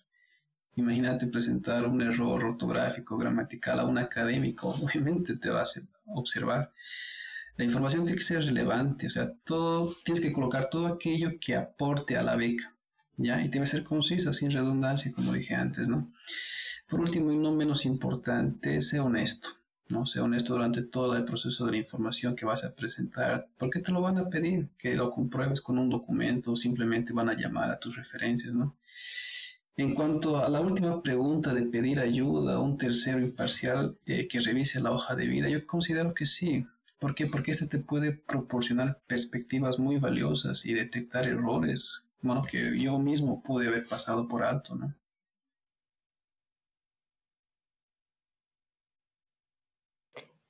Imagínate 0.75 1.27
presentar 1.27 1.87
un 1.87 2.01
error 2.01 2.43
ortográfico, 2.43 3.15
gramatical 3.17 3.79
a 3.79 3.85
un 3.85 3.99
académico, 3.99 4.69
obviamente 4.83 5.37
te 5.37 5.49
va 5.49 5.61
a 5.61 5.65
observar. 6.15 6.71
La 7.55 7.65
información 7.65 8.05
tiene 8.05 8.17
que 8.17 8.25
ser 8.25 8.43
relevante, 8.43 9.07
o 9.07 9.09
sea, 9.11 9.31
todo, 9.43 9.93
tienes 10.03 10.23
que 10.23 10.33
colocar 10.33 10.69
todo 10.71 10.87
aquello 10.87 11.39
que 11.39 11.55
aporte 11.55 12.17
a 12.17 12.23
la 12.23 12.35
beca, 12.35 12.73
¿ya? 13.15 13.43
Y 13.43 13.47
debe 13.47 13.67
ser 13.67 13.83
concisa, 13.83 14.33
sin 14.33 14.51
redundancia, 14.51 15.13
como 15.13 15.33
dije 15.33 15.53
antes, 15.53 15.87
¿no? 15.87 16.11
Por 16.89 16.99
último 16.99 17.31
y 17.31 17.37
no 17.37 17.51
menos 17.51 17.85
importante, 17.85 18.81
sea 18.81 19.03
honesto, 19.03 19.49
¿no? 19.87 20.07
Sea 20.07 20.23
honesto 20.23 20.53
durante 20.53 20.81
todo 20.81 21.15
el 21.15 21.25
proceso 21.25 21.65
de 21.65 21.73
la 21.73 21.77
información 21.77 22.35
que 22.35 22.45
vas 22.45 22.63
a 22.63 22.73
presentar, 22.73 23.47
porque 23.59 23.81
te 23.81 23.91
lo 23.91 24.01
van 24.01 24.17
a 24.17 24.29
pedir, 24.29 24.69
que 24.77 24.95
lo 24.95 25.11
compruebes 25.11 25.61
con 25.61 25.77
un 25.77 25.89
documento 25.89 26.53
o 26.53 26.55
simplemente 26.55 27.13
van 27.13 27.29
a 27.29 27.35
llamar 27.35 27.69
a 27.69 27.79
tus 27.79 27.95
referencias, 27.95 28.55
¿no? 28.55 28.75
En 29.75 29.95
cuanto 29.95 30.43
a 30.43 30.49
la 30.49 30.59
última 30.59 31.01
pregunta 31.01 31.53
de 31.53 31.63
pedir 31.63 31.99
ayuda 31.99 32.55
a 32.55 32.59
un 32.59 32.77
tercero 32.77 33.19
imparcial 33.19 33.97
eh, 34.05 34.27
que 34.27 34.39
revise 34.39 34.79
la 34.79 34.91
hoja 34.91 35.15
de 35.15 35.27
vida, 35.27 35.49
yo 35.49 35.65
considero 35.65 36.13
que 36.13 36.27
sí. 36.27 36.65
¿Por 37.03 37.15
qué? 37.15 37.25
Porque 37.25 37.51
este 37.51 37.67
te 37.67 37.79
puede 37.79 38.13
proporcionar 38.13 39.01
perspectivas 39.07 39.77
muy 39.77 39.97
valiosas 39.97 40.65
y 40.65 40.73
detectar 40.73 41.27
errores, 41.27 42.01
bueno, 42.21 42.43
que 42.49 42.79
yo 42.79 42.97
mismo 42.97 43.43
pude 43.43 43.67
haber 43.67 43.85
pasado 43.85 44.25
por 44.25 44.41
alto, 44.41 44.73
¿no? 44.77 44.95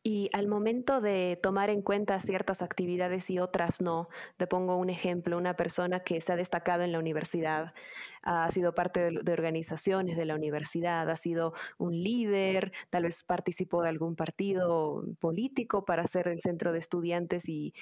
Y 0.05 0.29
al 0.33 0.49
momento 0.49 0.99
de 0.99 1.39
tomar 1.41 1.69
en 1.69 1.81
cuenta 1.81 2.19
ciertas 2.19 2.61
actividades 2.61 3.29
y 3.29 3.39
otras 3.39 3.79
no, 3.79 4.09
te 4.35 4.47
pongo 4.47 4.75
un 4.75 4.89
ejemplo, 4.89 5.37
una 5.37 5.55
persona 5.55 6.01
que 6.01 6.19
se 6.19 6.33
ha 6.33 6.35
destacado 6.35 6.83
en 6.83 6.91
la 6.91 6.99
universidad, 6.99 7.73
ha 8.21 8.51
sido 8.51 8.75
parte 8.75 9.11
de, 9.11 9.31
organizaciones 9.31 10.17
de 10.17 10.25
la 10.25 10.35
universidad, 10.35 11.09
ha 11.09 11.15
sido 11.15 11.53
un 11.77 12.03
líder, 12.03 12.73
tal 12.89 13.03
vez 13.03 13.23
participó 13.23 13.81
de 13.81 13.89
algún 13.89 14.17
partido 14.17 15.05
político 15.21 15.85
para 15.85 16.05
ser 16.05 16.27
el 16.27 16.39
centro 16.39 16.73
de 16.73 16.79
estudiantes 16.79 17.47
y, 17.47 17.73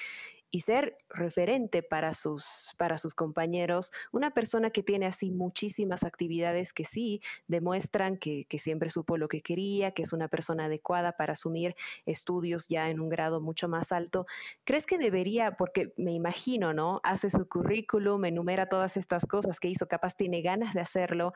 y 0.52 0.62
ser 0.62 0.98
referente 1.10 1.82
para 1.82 2.14
sus, 2.14 2.76
para 2.78 2.98
sus 2.98 3.16
compañeros, 3.16 3.92
una 4.12 4.32
persona 4.32 4.70
que 4.70 4.84
tiene 4.84 5.06
así 5.06 5.32
muchísimas 5.32 6.04
actividades 6.04 6.74
que 6.74 6.84
sí 6.84 7.22
demuestran 7.48 8.18
que, 8.18 8.46
que, 8.46 8.60
siempre 8.60 8.90
supo 8.90 9.18
lo 9.18 9.30
que 9.30 9.42
quería, 9.42 9.92
que 9.92 10.04
es 10.04 10.12
una 10.12 10.28
persona 10.28 10.66
adecuada 10.66 11.14
para 11.14 11.34
asumir 11.34 11.76
estudios 12.06 12.68
ya 12.68 12.90
en 12.90 13.00
un 13.00 13.10
grado 13.10 13.40
mucho 13.40 13.70
más 13.70 13.94
alto. 13.94 14.26
¿Crees 14.66 14.86
que 14.86 14.98
debería, 14.98 15.56
porque 15.56 15.94
me 15.96 16.12
imagino, 16.12 16.74
¿no? 16.74 17.00
Hace 17.04 17.30
su 17.30 17.48
currículum, 17.48 18.26
enumera 18.26 18.68
todas 18.68 18.98
estas 18.98 19.26
cosas 19.26 19.60
que 19.60 19.70
hizo, 19.70 19.88
capaz 19.88 20.16
tiene 20.16 20.42
ganas 20.42 20.74
de 20.74 20.82
hacerlo 20.82 21.34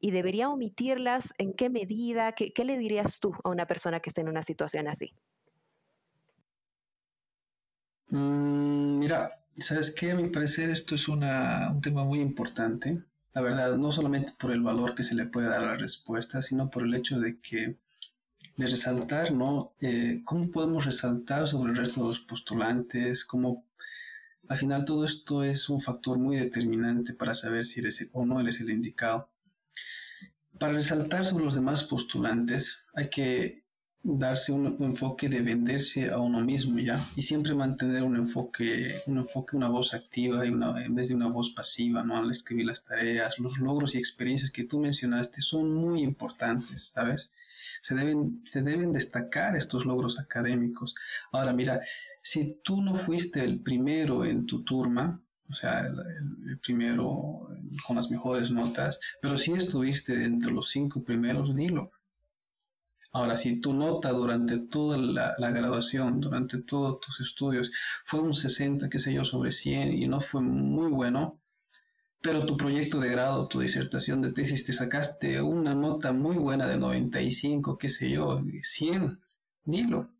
y 0.00 0.10
debería 0.10 0.50
omitirlas? 0.50 1.32
¿En 1.38 1.52
qué 1.52 1.70
medida? 1.70 2.32
¿Qué, 2.32 2.52
qué 2.52 2.64
le 2.64 2.76
dirías 2.78 3.20
tú 3.20 3.32
a 3.44 3.48
una 3.48 3.66
persona 3.66 4.00
que 4.00 4.10
esté 4.10 4.22
en 4.22 4.28
una 4.28 4.42
situación 4.42 4.88
así? 4.88 5.14
Mm, 8.10 8.98
mira, 8.98 9.40
¿sabes 9.58 9.94
qué? 9.94 10.12
A 10.12 10.14
mi 10.14 10.28
parecer 10.28 10.70
esto 10.70 10.94
es 10.94 11.08
una, 11.08 11.70
un 11.70 11.80
tema 11.80 12.04
muy 12.04 12.20
importante. 12.20 13.02
La 13.34 13.40
verdad, 13.42 13.76
no 13.76 13.92
solamente 13.92 14.32
por 14.38 14.50
el 14.52 14.62
valor 14.62 14.94
que 14.94 15.02
se 15.02 15.14
le 15.14 15.26
puede 15.26 15.48
dar 15.48 15.60
a 15.62 15.66
la 15.66 15.76
respuesta, 15.76 16.42
sino 16.42 16.70
por 16.70 16.84
el 16.84 16.94
hecho 16.94 17.20
de 17.20 17.38
que 17.40 17.76
de 18.56 18.66
resaltar, 18.66 19.32
¿no? 19.32 19.72
Eh, 19.80 20.22
¿Cómo 20.24 20.50
podemos 20.50 20.86
resaltar 20.86 21.46
sobre 21.48 21.72
el 21.72 21.78
resto 21.78 22.02
de 22.02 22.08
los 22.08 22.20
postulantes? 22.20 23.24
¿Cómo, 23.24 23.64
al 24.48 24.58
final 24.58 24.84
todo 24.84 25.04
esto 25.04 25.44
es 25.44 25.68
un 25.68 25.80
factor 25.82 26.18
muy 26.18 26.36
determinante 26.36 27.12
para 27.12 27.34
saber 27.34 27.64
si 27.64 27.80
eres 27.80 28.08
o 28.12 28.24
no 28.24 28.40
eres 28.40 28.60
el 28.60 28.70
indicado. 28.70 29.28
Para 30.58 30.72
resaltar 30.72 31.26
sobre 31.26 31.44
los 31.44 31.54
demás 31.54 31.84
postulantes, 31.84 32.78
hay 32.94 33.10
que 33.10 33.65
darse 34.06 34.52
un, 34.52 34.76
enfoque 34.80 35.28
de 35.28 35.40
venderse 35.40 36.10
a 36.10 36.18
uno 36.18 36.40
mismo 36.40 36.78
ya 36.78 37.04
y 37.16 37.22
siempre 37.22 37.54
mantener 37.54 38.02
un 38.02 38.16
enfoque 38.16 39.00
un 39.06 39.18
enfoque 39.18 39.56
una 39.56 39.68
voz 39.68 39.94
activa 39.94 40.46
y 40.46 40.50
una, 40.50 40.84
en 40.84 40.94
vez 40.94 41.08
de 41.08 41.14
una 41.14 41.28
voz 41.28 41.50
pasiva 41.50 42.04
no 42.04 42.16
al 42.16 42.30
escribir 42.30 42.66
las 42.66 42.84
tareas 42.84 43.38
los 43.38 43.58
logros 43.58 43.94
y 43.94 43.98
experiencias 43.98 44.52
que 44.52 44.64
tú 44.64 44.78
mencionaste 44.78 45.42
son 45.42 45.74
muy 45.74 46.02
importantes 46.02 46.92
sabes 46.94 47.34
se 47.82 47.94
deben 47.94 48.42
se 48.44 48.62
deben 48.62 48.92
destacar 48.92 49.56
estos 49.56 49.84
logros 49.84 50.18
académicos. 50.18 50.94
Ahora 51.32 51.52
mira 51.52 51.80
si 52.22 52.58
tú 52.64 52.82
no 52.82 52.94
fuiste 52.94 53.44
el 53.44 53.60
primero 53.60 54.24
en 54.24 54.46
tu 54.46 54.64
turma 54.64 55.20
o 55.48 55.54
sea, 55.54 55.86
el, 55.86 55.96
el, 56.48 56.58
primero 56.58 57.48
con 57.86 57.94
las 57.94 58.10
mejores 58.10 58.50
notas, 58.50 58.98
pero 59.22 59.36
si 59.36 59.52
estuviste 59.52 60.24
entre 60.24 60.50
los 60.50 60.70
cinco 60.70 61.04
primeros, 61.04 61.54
dilo. 61.54 61.92
Ahora, 63.16 63.38
si 63.38 63.62
tu 63.62 63.72
nota 63.72 64.10
durante 64.10 64.58
toda 64.58 64.98
la, 64.98 65.50
graduación, 65.50 66.20
durante 66.20 66.58
todos 66.58 67.00
tus 67.00 67.20
estudios, 67.20 67.72
fue 68.04 68.20
un 68.20 68.34
60, 68.34 68.90
qué 68.90 68.98
sé 68.98 69.14
yo, 69.14 69.24
sobre 69.24 69.52
100 69.52 69.94
y 69.94 70.06
no 70.06 70.20
fue 70.20 70.42
muy 70.42 70.90
bueno, 70.90 71.40
pero 72.20 72.44
tu 72.44 72.58
proyecto 72.58 73.00
de 73.00 73.08
grado, 73.08 73.48
tu 73.48 73.60
disertación 73.60 74.20
de 74.20 74.34
tesis, 74.34 74.66
te 74.66 74.74
sacaste 74.74 75.40
una 75.40 75.74
nota 75.74 76.12
muy 76.12 76.36
buena 76.36 76.66
de 76.66 76.76
95, 76.76 77.78
qué 77.78 77.88
sé 77.88 78.10
yo, 78.10 78.42
100, 78.62 79.18
dilo. 79.64 80.10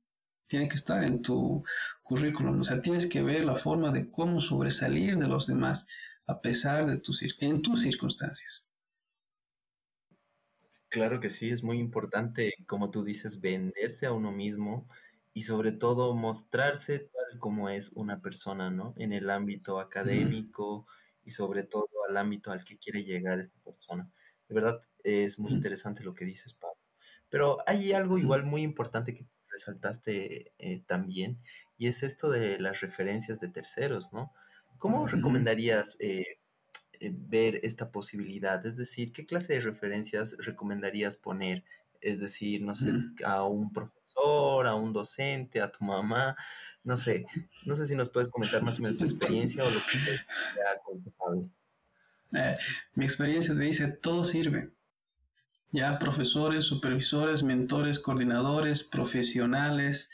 Tiene 0.47 0.67
que 0.67 0.76
estar 0.76 1.05
en 1.05 1.21
tu 1.21 1.65
currículum. 2.03 2.61
O 2.61 2.65
sea, 2.65 2.81
tienes 2.81 3.05
que 3.11 3.23
ver 3.23 3.45
la 3.45 3.57
forma 3.57 3.93
de 3.93 4.11
cómo 4.11 4.41
sobresalir 4.41 5.19
de 5.19 5.29
los 5.29 5.47
demás 5.47 5.87
a 6.26 6.41
pesar 6.41 6.87
de 6.87 6.97
tus, 6.97 7.23
en 7.41 7.61
tus 7.61 7.83
circunstancias. 7.83 8.65
Claro 10.97 11.21
que 11.21 11.29
sí, 11.29 11.50
es 11.50 11.62
muy 11.62 11.79
importante, 11.79 12.55
como 12.67 12.91
tú 12.91 13.05
dices, 13.05 13.43
venderse 13.43 14.07
a 14.07 14.12
uno 14.12 14.33
mismo 14.33 14.88
y 15.35 15.43
sobre 15.43 15.73
todo 15.73 16.15
mostrarse 16.15 17.00
tal 17.00 17.38
como 17.38 17.69
es 17.69 17.91
una 17.93 18.23
persona, 18.23 18.71
¿no? 18.71 18.95
En 18.97 19.12
el 19.12 19.29
ámbito 19.29 19.79
académico 19.79 20.87
y 21.23 21.33
sobre 21.33 21.65
todo 21.65 21.85
al 22.09 22.17
ámbito 22.17 22.50
al 22.50 22.65
que 22.65 22.79
quiere 22.79 23.05
llegar 23.05 23.38
esa 23.38 23.59
persona. 23.62 24.11
De 24.49 24.55
verdad, 24.55 24.81
es 25.05 25.38
muy 25.38 25.53
interesante 25.53 26.03
lo 26.03 26.15
que 26.15 26.25
dices, 26.25 26.55
Pablo. 26.55 26.81
Pero 27.29 27.59
hay 27.67 27.93
algo 27.93 28.17
igual 28.17 28.45
muy 28.47 28.62
importante 28.62 29.12
que 29.12 29.26
resaltaste 29.50 30.55
eh, 30.59 30.81
también, 30.87 31.43
y 31.76 31.88
es 31.88 32.03
esto 32.05 32.31
de 32.31 32.59
las 32.59 32.81
referencias 32.81 33.38
de 33.38 33.49
terceros, 33.50 34.15
¿no? 34.15 34.33
¿Cómo 34.79 35.07
recomendarías 35.07 35.97
eh, 36.00 36.25
eh, 37.00 37.12
ver 37.15 37.61
esta 37.62 37.91
posibilidad? 37.91 38.65
Es 38.67 38.76
decir, 38.76 39.12
¿qué 39.12 39.26
clase 39.26 39.55
de 39.55 39.61
referencias 39.61 40.37
recomendarías 40.38 41.17
poner? 41.17 41.65
Es 42.00 42.21
decir, 42.21 42.62
no 42.62 42.75
sé, 42.75 42.93
a 43.25 43.45
un 43.45 43.73
profesor, 43.73 44.67
a 44.67 44.75
un 44.75 44.93
docente, 44.93 45.61
a 45.61 45.73
tu 45.73 45.85
mamá, 45.85 46.37
no 46.85 46.97
sé. 46.97 47.26
No 47.65 47.75
sé 47.75 47.87
si 47.87 47.97
nos 47.97 48.09
puedes 48.09 48.29
comentar 48.29 48.62
más 48.62 48.79
o 48.79 48.83
menos 48.83 48.99
tu 48.99 49.05
experiencia 49.05 49.65
o 49.65 49.71
lo 49.71 49.81
que 49.81 49.99
crees 50.05 50.21
sea 50.55 50.71
aconsejable. 50.76 51.50
Eh, 52.33 52.59
mi 52.95 53.05
experiencia 53.05 53.55
te 53.55 53.61
dice, 53.61 53.88
todo 53.88 54.25
sirve. 54.25 54.71
Ya, 55.73 55.99
profesores, 55.99 56.65
supervisores, 56.65 57.43
mentores, 57.43 57.99
coordinadores, 57.99 58.85
profesionales, 58.85 60.09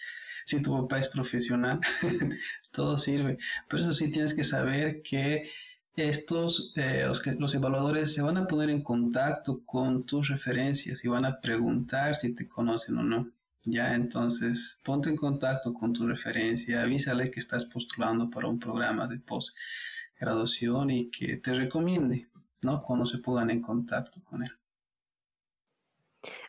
si 0.44 0.60
tu 0.60 0.72
papá 0.72 0.98
es 0.98 1.08
profesional, 1.08 1.80
todo 2.72 2.98
sirve. 2.98 3.38
Pero 3.68 3.82
eso 3.82 3.94
sí 3.94 4.10
tienes 4.10 4.34
que 4.34 4.44
saber 4.44 5.02
que 5.02 5.50
estos, 5.96 6.72
eh, 6.76 7.06
los, 7.38 7.54
evaluadores 7.54 8.14
se 8.14 8.22
van 8.22 8.36
a 8.38 8.46
poner 8.46 8.70
en 8.70 8.82
contacto 8.82 9.62
con 9.66 10.04
tus 10.04 10.28
referencias 10.28 11.04
y 11.04 11.08
van 11.08 11.24
a 11.24 11.40
preguntar 11.40 12.16
si 12.16 12.34
te 12.34 12.48
conocen 12.48 12.98
o 12.98 13.02
no. 13.02 13.28
Ya, 13.64 13.94
entonces, 13.94 14.80
ponte 14.84 15.10
en 15.10 15.16
contacto 15.16 15.72
con 15.74 15.92
tu 15.92 16.06
referencia, 16.06 16.82
avísale 16.82 17.30
que 17.30 17.40
estás 17.40 17.66
postulando 17.66 18.28
para 18.30 18.48
un 18.48 18.58
programa 18.58 19.06
de 19.06 19.20
postgraduación 19.20 20.90
y 20.90 21.10
que 21.10 21.36
te 21.36 21.54
recomiende, 21.54 22.28
¿no? 22.62 22.82
Cuando 22.82 23.06
se 23.06 23.18
pongan 23.18 23.50
en 23.50 23.62
contacto 23.62 24.20
con 24.24 24.42
él. 24.42 24.52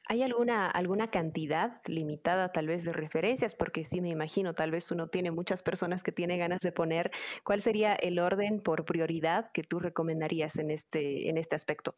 ¿Hay 0.06 0.22
alguna, 0.22 0.70
alguna 0.70 1.10
cantidad 1.10 1.82
limitada 1.86 2.52
tal 2.52 2.68
vez 2.68 2.84
de 2.84 2.92
referencias? 2.92 3.56
Porque 3.56 3.86
sí 3.86 4.02
me 4.02 4.10
imagino, 4.10 4.54
tal 4.54 4.72
vez 4.72 4.92
uno 4.92 5.08
tiene 5.08 5.32
muchas 5.32 5.62
personas 5.62 6.04
que 6.04 6.12
tiene 6.12 6.38
ganas 6.38 6.60
de 6.62 6.74
poner. 6.74 7.12
¿Cuál 7.44 7.62
sería 7.62 7.94
el 7.94 8.20
orden 8.20 8.60
por 8.60 8.84
prioridad 8.84 9.52
que 9.54 9.64
tú 9.64 9.80
recomendarías 9.80 10.58
en 10.58 10.72
este, 10.72 11.30
en 11.30 11.38
este 11.38 11.56
aspecto? 11.56 11.96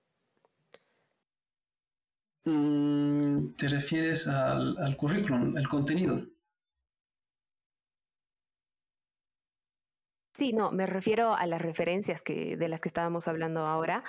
Mm, 2.45 3.55
¿Te 3.57 3.67
refieres 3.69 4.27
al, 4.27 4.77
al 4.77 4.95
currículum, 4.97 5.57
el 5.57 5.67
contenido? 5.67 6.23
Sí, 10.37 10.53
no, 10.53 10.71
me 10.71 10.85
refiero 10.85 11.33
a 11.33 11.47
las 11.47 11.61
referencias 11.61 12.21
que, 12.21 12.55
de 12.55 12.67
las 12.67 12.81
que 12.81 12.89
estábamos 12.89 13.27
hablando 13.27 13.61
ahora. 13.61 14.03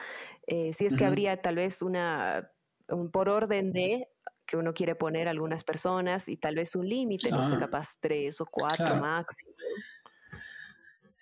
Eh, 0.46 0.72
si 0.74 0.84
es 0.84 0.96
que 0.96 1.04
habría 1.06 1.40
tal 1.40 1.54
vez 1.54 1.82
una 1.82 2.50
un 2.50 2.55
por 3.12 3.28
orden 3.28 3.72
de 3.72 4.08
que 4.46 4.56
uno 4.56 4.72
quiere 4.72 4.94
poner 4.94 5.28
algunas 5.28 5.64
personas 5.64 6.28
y 6.28 6.36
tal 6.36 6.54
vez 6.54 6.76
un 6.76 6.88
límite, 6.88 7.30
no 7.30 7.42
sé, 7.42 7.58
capaz 7.58 7.96
tres 8.00 8.40
o 8.40 8.46
cuatro 8.46 8.96
máximo. 8.96 9.52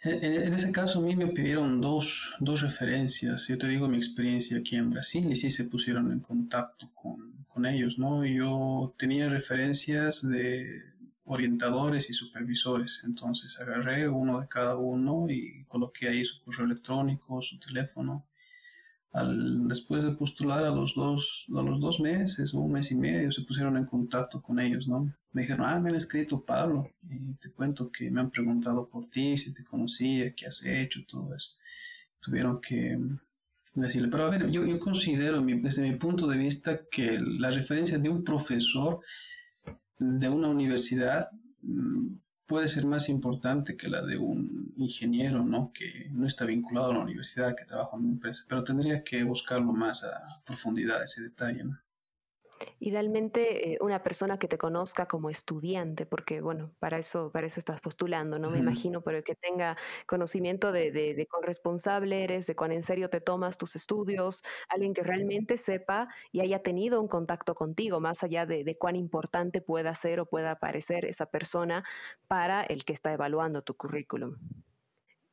En, 0.02 0.52
ese 0.52 0.70
caso 0.70 0.98
a 0.98 1.02
mí 1.02 1.16
me 1.16 1.28
pidieron 1.28 1.80
dos, 1.80 2.34
dos, 2.38 2.60
referencias. 2.60 3.48
Yo 3.48 3.56
te 3.56 3.66
digo 3.68 3.88
mi 3.88 3.96
experiencia 3.96 4.58
aquí 4.58 4.76
en 4.76 4.90
Brasil 4.90 5.32
y 5.32 5.38
sí 5.38 5.50
se 5.50 5.64
pusieron 5.64 6.12
en 6.12 6.20
contacto 6.20 6.90
con, 6.92 7.46
con 7.48 7.64
ellos, 7.64 7.98
¿no? 7.98 8.22
Yo 8.26 8.94
tenía 8.98 9.30
referencias 9.30 10.20
de 10.28 10.82
orientadores 11.24 12.10
y 12.10 12.12
supervisores. 12.12 13.00
Entonces 13.04 13.58
agarré 13.58 14.06
uno 14.06 14.42
de 14.42 14.48
cada 14.48 14.76
uno 14.76 15.26
y 15.30 15.64
coloqué 15.68 16.08
ahí 16.08 16.22
su 16.26 16.42
correo 16.44 16.66
electrónico, 16.66 17.40
su 17.40 17.58
teléfono 17.58 18.26
al, 19.14 19.68
después 19.68 20.04
de 20.04 20.10
postular 20.10 20.64
a 20.64 20.70
los 20.70 20.94
dos, 20.94 21.46
a 21.56 21.62
los 21.62 21.80
dos 21.80 22.00
meses 22.00 22.52
o 22.52 22.58
un 22.58 22.72
mes 22.72 22.90
y 22.90 22.96
medio, 22.96 23.30
se 23.30 23.42
pusieron 23.42 23.76
en 23.76 23.86
contacto 23.86 24.42
con 24.42 24.58
ellos, 24.58 24.88
¿no? 24.88 25.14
Me 25.32 25.42
dijeron, 25.42 25.66
ah, 25.66 25.78
me 25.78 25.90
han 25.90 25.96
escrito 25.96 26.44
Pablo, 26.44 26.90
y 27.08 27.34
te 27.34 27.50
cuento 27.52 27.90
que 27.92 28.10
me 28.10 28.20
han 28.20 28.30
preguntado 28.30 28.88
por 28.88 29.08
ti, 29.10 29.38
si 29.38 29.54
te 29.54 29.64
conocía, 29.64 30.34
qué 30.34 30.46
has 30.46 30.64
hecho, 30.64 31.00
todo 31.08 31.32
eso. 31.34 31.50
Tuvieron 32.20 32.60
que 32.60 32.98
decirle, 33.74 34.08
pero 34.08 34.26
a 34.26 34.30
ver, 34.30 34.50
yo, 34.50 34.64
yo 34.66 34.80
considero 34.80 35.40
desde 35.40 35.82
mi 35.82 35.96
punto 35.96 36.26
de 36.26 36.36
vista 36.36 36.80
que 36.90 37.18
la 37.20 37.50
referencia 37.50 37.98
de 37.98 38.08
un 38.08 38.24
profesor 38.24 39.00
de 39.98 40.28
una 40.28 40.48
universidad 40.48 41.28
mm, 41.62 42.16
puede 42.46 42.68
ser 42.68 42.84
más 42.84 43.08
importante 43.08 43.76
que 43.76 43.88
la 43.88 44.02
de 44.02 44.18
un 44.18 44.72
ingeniero, 44.76 45.44
¿no? 45.44 45.72
Que 45.72 46.08
no 46.10 46.26
está 46.26 46.44
vinculado 46.44 46.90
a 46.90 46.94
la 46.94 47.00
universidad, 47.00 47.56
que 47.56 47.64
trabaja 47.64 47.96
en 47.96 48.04
una 48.04 48.12
empresa, 48.12 48.44
pero 48.48 48.64
tendría 48.64 49.02
que 49.02 49.22
buscarlo 49.22 49.72
más 49.72 50.04
a 50.04 50.42
profundidad 50.44 51.02
ese 51.02 51.22
detalle, 51.22 51.64
¿no? 51.64 51.78
Idealmente 52.80 53.72
eh, 53.72 53.78
una 53.80 54.02
persona 54.02 54.38
que 54.38 54.48
te 54.48 54.58
conozca 54.58 55.06
como 55.06 55.30
estudiante, 55.30 56.06
porque 56.06 56.40
bueno, 56.40 56.72
para 56.78 56.98
eso, 56.98 57.30
para 57.32 57.46
eso 57.46 57.60
estás 57.60 57.80
postulando, 57.80 58.38
¿no? 58.38 58.50
Me 58.50 58.58
imagino, 58.58 59.02
pero 59.02 59.22
que 59.22 59.34
tenga 59.34 59.76
conocimiento 60.06 60.72
de, 60.72 60.90
de, 60.92 61.26
cuán 61.30 61.42
responsable 61.42 62.24
eres, 62.24 62.46
de 62.46 62.56
cuán 62.56 62.72
en 62.72 62.82
serio 62.82 63.10
te 63.10 63.20
tomas 63.20 63.58
tus 63.58 63.76
estudios, 63.76 64.42
alguien 64.68 64.94
que 64.94 65.02
realmente 65.02 65.56
sepa 65.56 66.08
y 66.32 66.40
haya 66.40 66.62
tenido 66.62 67.00
un 67.00 67.08
contacto 67.08 67.54
contigo, 67.54 68.00
más 68.00 68.22
allá 68.22 68.46
de, 68.46 68.64
de 68.64 68.76
cuán 68.78 68.96
importante 68.96 69.60
pueda 69.60 69.94
ser 69.94 70.20
o 70.20 70.26
pueda 70.26 70.58
parecer 70.58 71.04
esa 71.04 71.26
persona 71.26 71.84
para 72.28 72.62
el 72.62 72.84
que 72.84 72.92
está 72.92 73.12
evaluando 73.12 73.62
tu 73.62 73.74
currículum 73.74 74.36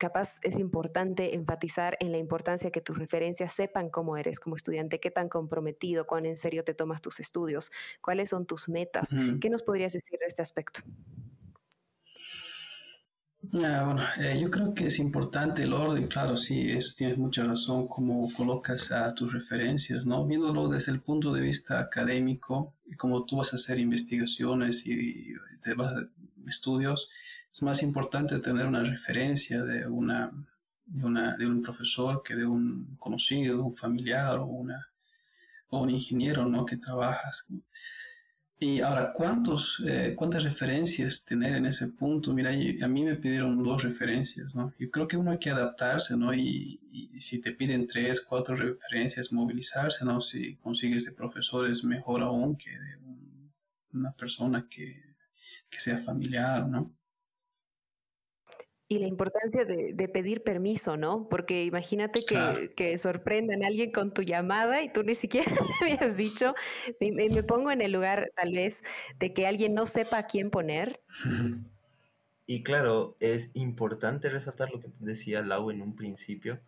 capaz 0.02 0.40
es 0.42 0.58
importante 0.58 1.36
enfatizar 1.36 1.96
en 2.00 2.10
la 2.10 2.18
importancia 2.18 2.72
que 2.72 2.80
tus 2.80 2.98
referencias 2.98 3.52
sepan 3.52 3.88
cómo 3.88 4.16
eres 4.16 4.40
como 4.40 4.56
estudiante, 4.56 4.98
qué 4.98 5.12
tan 5.12 5.28
comprometido, 5.28 6.08
cuán 6.08 6.26
en 6.26 6.36
serio 6.36 6.64
te 6.64 6.74
tomas 6.74 7.00
tus 7.00 7.20
estudios, 7.20 7.70
cuáles 8.00 8.30
son 8.30 8.44
tus 8.44 8.68
metas. 8.68 9.10
¿Qué 9.40 9.48
nos 9.48 9.62
podrías 9.62 9.92
decir 9.92 10.18
de 10.18 10.26
este 10.26 10.42
aspecto? 10.42 10.80
bueno, 13.42 14.02
eh, 14.18 14.40
yo 14.40 14.50
creo 14.50 14.74
que 14.74 14.86
es 14.86 14.98
importante 14.98 15.62
el 15.62 15.72
orden, 15.72 16.08
claro, 16.08 16.36
sí, 16.36 16.70
eso 16.70 16.94
tienes 16.96 17.16
mucha 17.18 17.44
razón, 17.44 17.86
cómo 17.86 18.28
colocas 18.36 18.90
a 18.90 19.14
tus 19.14 19.32
referencias, 19.32 20.04
¿no? 20.04 20.26
Viéndolo 20.26 20.68
desde 20.68 20.90
el 20.90 21.00
punto 21.00 21.32
de 21.32 21.42
vista 21.42 21.78
académico, 21.78 22.74
y 22.86 22.96
cómo 22.96 23.24
tú 23.24 23.36
vas 23.36 23.52
a 23.52 23.56
hacer 23.56 23.78
investigaciones 23.78 24.84
y, 24.84 25.34
te 25.62 25.74
vas 25.74 25.92
a 25.92 26.08
estudios, 26.48 27.08
es 27.52 27.62
más 27.62 27.82
importante 27.82 28.38
tener 28.40 28.66
una 28.66 28.82
referencia 28.82 29.62
de, 29.62 29.86
una, 29.86 30.32
de, 30.86 31.04
una, 31.04 31.36
un 31.40 31.62
profesor 31.62 32.22
que 32.24 32.34
de 32.34 32.46
un 32.46 32.96
conocido, 32.98 33.64
un 33.64 33.76
familiar 33.76 34.38
o, 34.38 34.46
una, 34.46 34.88
o 35.68 35.82
un 35.82 35.90
ingeniero 35.90 36.46
¿no? 36.46 36.64
que 36.64 36.78
trabajas. 36.78 37.46
Y 38.58 38.80
ahora, 38.80 39.12
¿cuántos, 39.12 39.82
eh, 39.84 40.14
¿cuántas 40.16 40.44
referencias 40.44 41.24
tener 41.24 41.56
en 41.56 41.66
ese 41.66 41.88
punto? 41.88 42.32
Mira, 42.32 42.50
a 42.50 42.88
mí 42.88 43.02
me 43.02 43.16
pidieron 43.16 43.60
dos 43.60 43.82
referencias, 43.82 44.54
¿no? 44.54 44.72
Yo 44.78 44.88
creo 44.88 45.08
que 45.08 45.16
uno 45.16 45.32
hay 45.32 45.38
que 45.38 45.50
adaptarse, 45.50 46.16
¿no? 46.16 46.32
Y, 46.32 46.78
si 47.18 47.40
te 47.40 47.50
piden 47.50 47.88
tres, 47.88 48.20
cuatro 48.20 48.54
referencias, 48.54 49.32
movilizarse, 49.32 50.04
¿no? 50.04 50.20
Si 50.20 50.54
consigues 50.58 51.06
de 51.06 51.10
profesores, 51.10 51.82
mejor 51.82 52.22
aún 52.22 52.56
que 52.56 52.70
de 52.70 52.98
una 53.94 54.12
persona 54.12 54.68
que, 54.70 55.16
que 55.68 55.80
sea 55.80 55.98
familiar, 55.98 56.64
¿no? 56.68 56.94
Y 58.92 58.98
la 58.98 59.06
importancia 59.06 59.64
de, 59.64 60.08
pedir 60.08 60.42
permiso, 60.42 60.98
¿no? 60.98 61.26
Porque 61.30 61.64
imagínate 61.64 62.26
que, 62.26 62.74
que, 62.76 62.98
sorprendan 62.98 63.64
a 63.64 63.68
alguien 63.68 63.90
con 63.90 64.12
tu 64.12 64.20
llamada 64.20 64.82
y 64.82 64.92
tú 64.92 65.02
ni 65.02 65.14
siquiera 65.14 65.50
le 65.80 65.92
habías 65.94 66.14
dicho. 66.14 66.54
Me, 67.00 67.42
pongo 67.42 67.70
en 67.70 67.80
el 67.80 67.90
lugar, 67.90 68.30
tal 68.36 68.52
vez, 68.52 68.82
de 69.18 69.32
que 69.32 69.46
alguien 69.46 69.72
no 69.72 69.86
sepa 69.86 70.18
a 70.18 70.26
quién 70.26 70.50
poner. 70.50 71.00
Y 72.46 72.62
claro, 72.64 73.16
es 73.18 73.48
importante 73.54 74.28
resaltar 74.28 74.70
lo 74.70 74.80
que 74.80 74.90
decía 74.98 75.40
Lau 75.40 75.70
en 75.70 75.80
un 75.80 75.96
principio. 75.96 76.60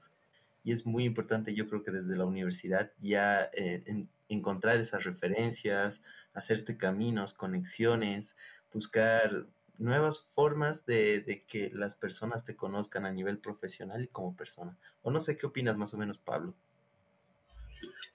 Y 0.63 0.73
es 0.73 0.87
muy 0.87 1.05
importante, 1.05 1.55
yo 1.55 1.69
creo 1.69 1.83
que 1.83 1.91
desde 1.91 2.17
la 2.17 2.25
universidad 2.25 2.91
ya 3.03 3.51
eh, 3.53 4.07
encontrar 4.31 4.79
esas 4.79 5.05
referencias, 5.05 6.03
hacerte 6.33 6.79
caminos, 6.79 7.35
conexiones, 7.35 8.35
buscar 8.73 9.47
nuevas 9.79 10.21
formas 10.21 10.87
de, 10.87 11.45
que 11.49 11.71
las 11.73 11.97
personas 11.97 12.45
te 12.45 12.57
conozcan 12.57 13.07
a 13.07 13.13
nivel 13.13 13.39
profesional 13.39 14.05
y 14.05 14.09
como 14.09 14.37
persona. 14.37 14.77
O 15.03 15.11
no 15.11 15.21
sé 15.21 15.37
qué 15.37 15.47
opinas 15.47 15.77
más 15.77 15.95
o 15.95 15.99
menos, 15.99 16.19
Pablo. 16.19 16.55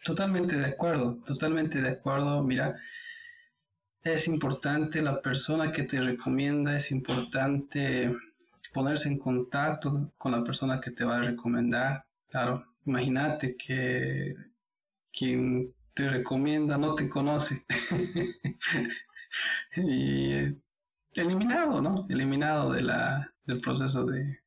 Totalmente 0.04 0.56
de 0.56 0.66
acuerdo, 0.66 1.18
totalmente 1.26 1.82
de 1.82 1.90
acuerdo. 1.90 2.44
Mira, 2.44 2.80
es 4.04 4.28
importante 4.28 5.02
la 5.02 5.22
persona 5.22 5.72
que 5.72 5.84
te 5.84 6.00
recomienda, 6.00 6.78
es 6.78 6.92
importante 6.92 8.12
ponerse 8.74 9.10
en 9.10 9.20
contacto 9.20 10.12
con 10.18 10.32
la 10.32 10.44
persona 10.44 10.80
que 10.80 10.92
te 10.92 11.04
va 11.04 11.18
a 11.18 11.22
recomendar. 11.22 12.06
Claro, 12.30 12.66
imagínate 12.86 13.58
que 13.58 14.36
quien 15.12 15.74
te 15.94 16.10
recomienda 16.10 16.78
no 16.78 16.96
te 16.96 17.10
conoce. 17.10 17.66
y 19.76 20.56
eliminado, 21.14 21.82
¿no? 21.82 22.06
Eliminado 22.10 22.74
de 22.74 22.82
la, 22.82 23.34
del 23.46 23.62
proceso 23.62 24.06
de 24.06 24.40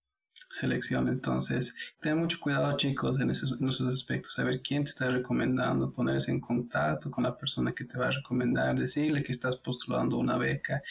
selección. 0.52 1.08
Entonces, 1.08 1.74
ten 2.00 2.18
mucho 2.18 2.38
cuidado, 2.38 2.76
chicos, 2.76 3.18
en 3.20 3.30
esos, 3.30 3.52
aspectos. 3.88 4.34
Saber 4.34 4.60
quién 4.62 4.84
te 4.84 4.90
está 4.90 5.10
recomendando, 5.10 5.92
ponerse 5.92 6.30
en 6.30 6.40
contacto 6.40 7.10
con 7.10 7.24
la 7.24 7.36
persona 7.36 7.72
que 7.72 7.84
te 7.84 7.98
va 7.98 8.08
a 8.08 8.10
recomendar, 8.10 8.78
decirle 8.78 9.22
que 9.22 9.32
estás 9.32 9.56
postulando 9.56 10.18
una 10.18 10.36
beca, 10.36 10.82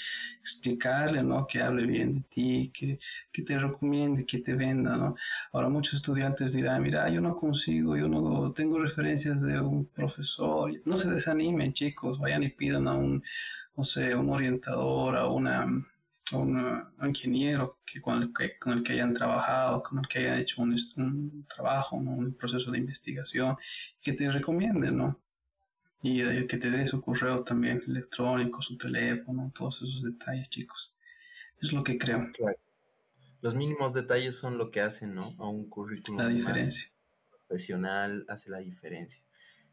explicarle, 0.41 1.23
¿no? 1.23 1.45
Que 1.47 1.61
hable 1.61 1.85
bien 1.85 2.15
de 2.15 2.21
ti, 2.29 2.71
que, 2.73 2.99
que 3.31 3.43
te 3.43 3.57
recomiende, 3.57 4.25
que 4.25 4.39
te 4.39 4.53
venda, 4.55 4.97
¿no? 4.97 5.15
Ahora, 5.53 5.69
muchos 5.69 5.95
estudiantes 5.95 6.53
dirán, 6.53 6.81
mira, 6.81 7.07
yo 7.09 7.21
no 7.21 7.35
consigo, 7.37 7.95
yo 7.95 8.07
no 8.07 8.51
tengo 8.53 8.79
referencias 8.79 9.41
de 9.41 9.59
un 9.59 9.85
profesor. 9.85 10.71
No 10.85 10.97
se 10.97 11.09
desanimen, 11.09 11.73
chicos, 11.73 12.19
vayan 12.19 12.43
y 12.43 12.49
pidan 12.49 12.87
a 12.87 12.93
un 12.93 13.23
no 13.75 13.83
sé, 13.83 14.15
un 14.15 14.29
orientador, 14.29 15.15
a, 15.15 15.27
una, 15.27 15.65
un 16.33 16.93
ingeniero 17.03 17.79
que 17.85 18.01
con, 18.01 18.21
el 18.21 18.33
que, 18.33 18.57
con 18.57 18.73
el 18.73 18.83
que 18.83 18.93
hayan 18.93 19.13
trabajado, 19.13 19.83
con 19.83 19.99
el 19.99 20.07
que 20.07 20.19
hayan 20.19 20.39
hecho 20.39 20.61
un, 20.61 21.45
trabajo, 21.47 21.95
un 21.95 22.33
proceso 22.35 22.71
de 22.71 22.77
investigación, 22.77 23.57
que 24.01 24.13
te 24.13 24.31
recomiende, 24.31 24.91
¿no? 24.91 25.19
Y 26.03 26.47
que 26.47 26.57
te 26.57 26.71
dé 26.71 26.87
su 26.87 26.99
correo 27.01 27.43
también 27.43 27.83
electrónico, 27.87 28.61
su 28.61 28.75
teléfono, 28.77 29.51
todos 29.55 29.77
esos 29.77 30.03
detalles, 30.03 30.49
chicos. 30.49 30.93
Es 31.61 31.71
lo 31.71 31.83
que 31.83 31.97
creo. 31.97 32.27
Los 33.41 33.55
mínimos 33.55 33.93
detalles 33.93 34.35
son 34.35 34.57
lo 34.57 34.71
que 34.71 34.81
hacen, 34.81 35.13
¿no? 35.13 35.35
A 35.37 35.47
un 35.47 35.69
currículum 35.69 36.19
la 36.21 36.27
diferencia. 36.27 36.91
profesional 37.29 38.25
hace 38.27 38.49
la 38.49 38.59
diferencia. 38.59 39.23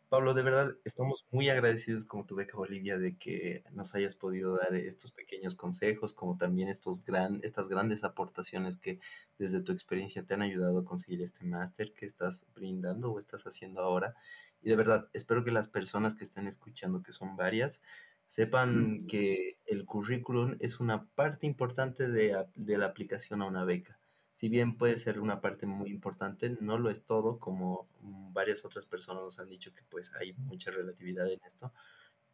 Pablo, 0.08 0.32
de 0.32 0.42
verdad 0.42 0.74
estamos 0.84 1.26
muy 1.30 1.50
agradecidos 1.50 2.06
como 2.06 2.24
tu 2.24 2.34
beca 2.34 2.56
Bolivia 2.56 2.96
de 2.96 3.18
que 3.18 3.62
nos 3.72 3.94
hayas 3.94 4.14
podido 4.14 4.56
dar 4.56 4.74
estos 4.74 5.12
pequeños 5.12 5.54
consejos, 5.54 6.14
como 6.14 6.38
también 6.38 6.70
estos 6.70 7.04
gran, 7.04 7.40
estas 7.42 7.68
grandes 7.68 8.04
aportaciones 8.04 8.78
que 8.78 9.00
desde 9.38 9.62
tu 9.62 9.72
experiencia 9.72 10.24
te 10.24 10.32
han 10.32 10.40
ayudado 10.40 10.78
a 10.78 10.84
conseguir 10.86 11.20
este 11.20 11.44
máster 11.44 11.92
que 11.92 12.06
estás 12.06 12.46
brindando 12.54 13.12
o 13.12 13.18
estás 13.18 13.44
haciendo 13.44 13.82
ahora. 13.82 14.14
Y 14.62 14.70
de 14.70 14.76
verdad, 14.76 15.10
espero 15.12 15.44
que 15.44 15.50
las 15.50 15.68
personas 15.68 16.14
que 16.14 16.24
estén 16.24 16.46
escuchando, 16.46 17.02
que 17.02 17.12
son 17.12 17.36
varias, 17.36 17.82
sepan 18.26 19.06
que 19.06 19.58
el 19.66 19.84
currículum 19.84 20.56
es 20.60 20.80
una 20.80 21.06
parte 21.10 21.46
importante 21.46 22.08
de, 22.08 22.46
de 22.54 22.78
la 22.78 22.86
aplicación 22.86 23.42
a 23.42 23.46
una 23.46 23.64
beca 23.64 24.00
si 24.32 24.48
bien 24.48 24.76
puede 24.76 24.96
ser 24.98 25.20
una 25.20 25.40
parte 25.40 25.66
muy 25.66 25.90
importante, 25.90 26.56
no 26.60 26.78
lo 26.78 26.90
es 26.90 27.04
todo, 27.04 27.38
como 27.38 27.88
varias 28.32 28.64
otras 28.64 28.86
personas 28.86 29.22
nos 29.22 29.38
han 29.38 29.48
dicho 29.48 29.72
que 29.74 29.82
pues 29.88 30.10
hay 30.20 30.32
mucha 30.34 30.70
relatividad 30.70 31.30
en 31.30 31.40
esto, 31.46 31.72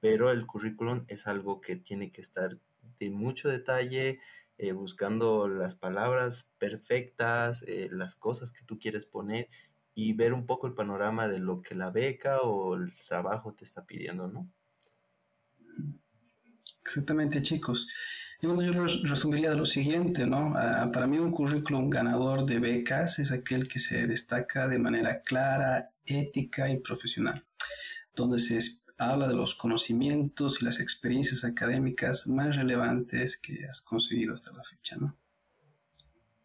pero 0.01 0.31
el 0.31 0.47
currículum 0.47 1.05
es 1.09 1.27
algo 1.27 1.61
que 1.61 1.77
tiene 1.77 2.13
que 2.13 2.21
estar 2.21 2.59
de 2.99 3.11
mucho 3.11 3.49
detalle, 3.49 4.21
eh, 4.59 4.73
buscando 4.73 5.49
las 5.49 5.75
palabras 5.75 6.49
perfectas, 6.59 7.63
eh, 7.63 7.89
las 7.91 8.15
cosas 8.15 8.53
que 8.53 8.65
tú 8.65 8.79
quieres 8.79 9.07
poner 9.07 9.49
y 9.95 10.13
ver 10.13 10.33
un 10.33 10.47
poco 10.47 10.67
el 10.67 10.75
panorama 10.75 11.29
de 11.29 11.39
lo 11.39 11.63
que 11.63 11.75
la 11.75 11.91
beca 11.91 12.43
o 12.43 12.75
el 12.75 12.93
trabajo 13.09 13.55
te 13.55 13.65
está 13.65 13.87
pidiendo, 13.87 14.29
¿no? 14.29 14.49
Exactamente, 16.85 17.41
chicos. 17.43 17.89
Yo 18.45 18.55
resumiría 19.05 19.49
de 19.49 19.57
lo 19.57 19.65
siguiente, 19.65 20.27
¿no? 20.27 20.53
Ah, 20.55 20.91
para 20.93 21.07
mí 21.07 21.19
un 21.19 21.31
currículum 21.31 21.89
ganador 21.89 22.45
de 22.45 22.59
becas 22.59 23.19
es 23.19 23.33
aquel 23.33 23.67
que 23.69 23.79
se 23.79 24.07
destaca 24.07 24.69
de 24.69 24.79
manera 24.79 25.23
clara, 25.23 25.93
ética 26.05 26.69
y 26.69 26.79
profesional, 26.79 27.43
donde 28.15 28.41
se 28.41 28.59
habla 28.99 29.29
de 29.29 29.35
los 29.35 29.55
conocimientos 29.55 30.59
y 30.61 30.67
las 30.67 30.79
experiencias 30.79 31.43
académicas 31.43 32.27
más 32.27 32.55
relevantes 32.55 33.39
que 33.39 33.67
has 33.67 33.81
conseguido 33.81 34.35
hasta 34.35 34.53
la 34.53 34.63
fecha, 34.63 34.97
¿no? 34.99 35.17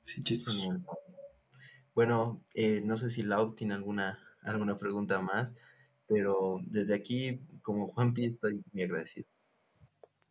Sí, 0.06 0.24
chicos. 0.24 0.56
Bueno, 1.94 2.46
eh, 2.54 2.82
no 2.82 2.96
sé 2.96 3.10
si 3.10 3.24
Lau 3.24 3.56
tiene 3.56 3.74
alguna, 3.74 4.18
alguna 4.44 4.78
pregunta 4.78 5.20
más, 5.20 5.54
pero 6.08 6.62
desde 6.64 6.94
aquí, 6.94 7.42
como 7.62 7.90
Juanpi, 7.90 8.24
estoy 8.24 8.64
muy 8.72 8.84
agradecido. 8.84 9.28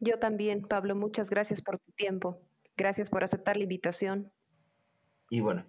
Yo 0.01 0.19
también, 0.19 0.63
Pablo, 0.63 0.95
muchas 0.95 1.31
gracias 1.31 1.63
por 1.63 1.79
tu 1.79 1.93
tiempo. 1.93 2.41
Gracias 2.77 3.09
por 3.09 3.25
aceptar 3.25 3.57
la 3.57 3.65
invitación. 3.65 4.33
Y 5.31 5.41
bueno, 5.41 5.67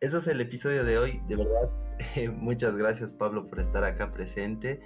eso 0.00 0.18
es 0.18 0.26
el 0.26 0.40
episodio 0.40 0.84
de 0.84 0.98
hoy. 0.98 1.20
De 1.28 1.36
verdad, 1.36 1.70
muchas 2.34 2.76
gracias, 2.76 3.12
Pablo, 3.12 3.44
por 3.44 3.60
estar 3.60 3.84
acá 3.84 4.08
presente. 4.08 4.80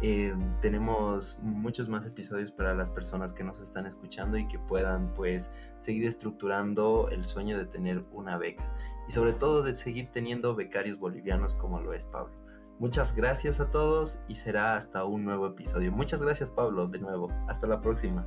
Eh, 0.00 0.34
tenemos 0.60 1.38
muchos 1.42 1.88
más 1.88 2.06
episodios 2.06 2.52
para 2.52 2.74
las 2.74 2.90
personas 2.90 3.32
que 3.32 3.44
nos 3.44 3.60
están 3.60 3.86
escuchando 3.86 4.36
y 4.36 4.46
que 4.46 4.58
puedan 4.58 5.14
pues 5.14 5.50
seguir 5.76 6.04
estructurando 6.04 7.08
el 7.10 7.24
sueño 7.24 7.56
de 7.58 7.66
tener 7.66 8.02
una 8.12 8.36
beca 8.36 8.72
y 9.08 9.12
sobre 9.12 9.32
todo 9.32 9.62
de 9.62 9.74
seguir 9.74 10.08
teniendo 10.08 10.54
becarios 10.54 10.98
bolivianos 10.98 11.54
como 11.54 11.80
lo 11.80 11.92
es 11.92 12.04
Pablo. 12.04 12.34
Muchas 12.82 13.14
gracias 13.14 13.60
a 13.60 13.70
todos 13.70 14.18
y 14.26 14.34
será 14.34 14.74
hasta 14.74 15.04
un 15.04 15.24
nuevo 15.24 15.46
episodio. 15.46 15.92
Muchas 15.92 16.20
gracias 16.20 16.50
Pablo 16.50 16.88
de 16.88 16.98
nuevo. 16.98 17.28
Hasta 17.46 17.68
la 17.68 17.80
próxima. 17.80 18.26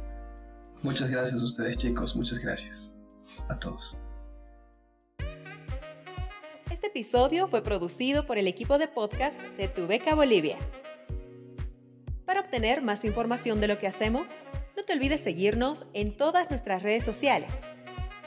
Muchas 0.82 1.12
gracias 1.12 1.41
a 1.41 1.44
ustedes 1.44 1.76
chicos. 1.76 2.15
Muchas 2.15 2.39
gracias 2.39 2.94
a 3.50 3.60
todos. 3.60 3.98
Este 6.72 6.88
episodio 6.88 7.50
fue 7.50 7.63
producido 7.63 8.26
por 8.26 8.38
el 8.38 8.48
equipo 8.48 8.78
de 8.78 8.88
podcast 8.88 9.38
de 9.58 9.68
Tu 9.68 9.88
Beca 9.88 10.15
Bolivia. 10.15 10.58
Para 12.26 12.39
obtener 12.39 12.82
más 12.82 13.04
información 13.04 13.60
de 13.60 13.68
lo 13.68 13.78
que 13.78 13.88
hacemos, 13.88 14.39
no 14.78 14.86
te 14.86 14.94
olvides 14.94 15.20
seguirnos 15.20 15.86
en 15.94 16.15
todas 16.15 16.50
nuestras 16.50 16.82
redes 16.82 17.04
sociales. 17.04 17.52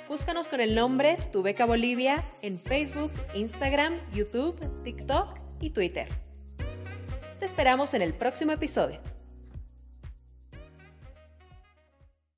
Búscanos 0.09 0.51
con 0.51 0.61
el 0.61 0.75
nombre 0.75 1.17
Tu 1.33 1.41
Beca 1.41 1.64
Bolivia 1.64 2.23
en 2.43 2.59
Facebook, 2.59 3.12
Instagram, 3.35 3.95
YouTube, 4.12 4.59
TikTok 4.83 5.38
y 5.61 5.71
Twitter. 5.71 6.09
Te 7.38 7.47
esperamos 7.47 7.94
en 7.94 8.03
el 8.03 8.14
próximo 8.14 8.53
episodio. 8.53 9.01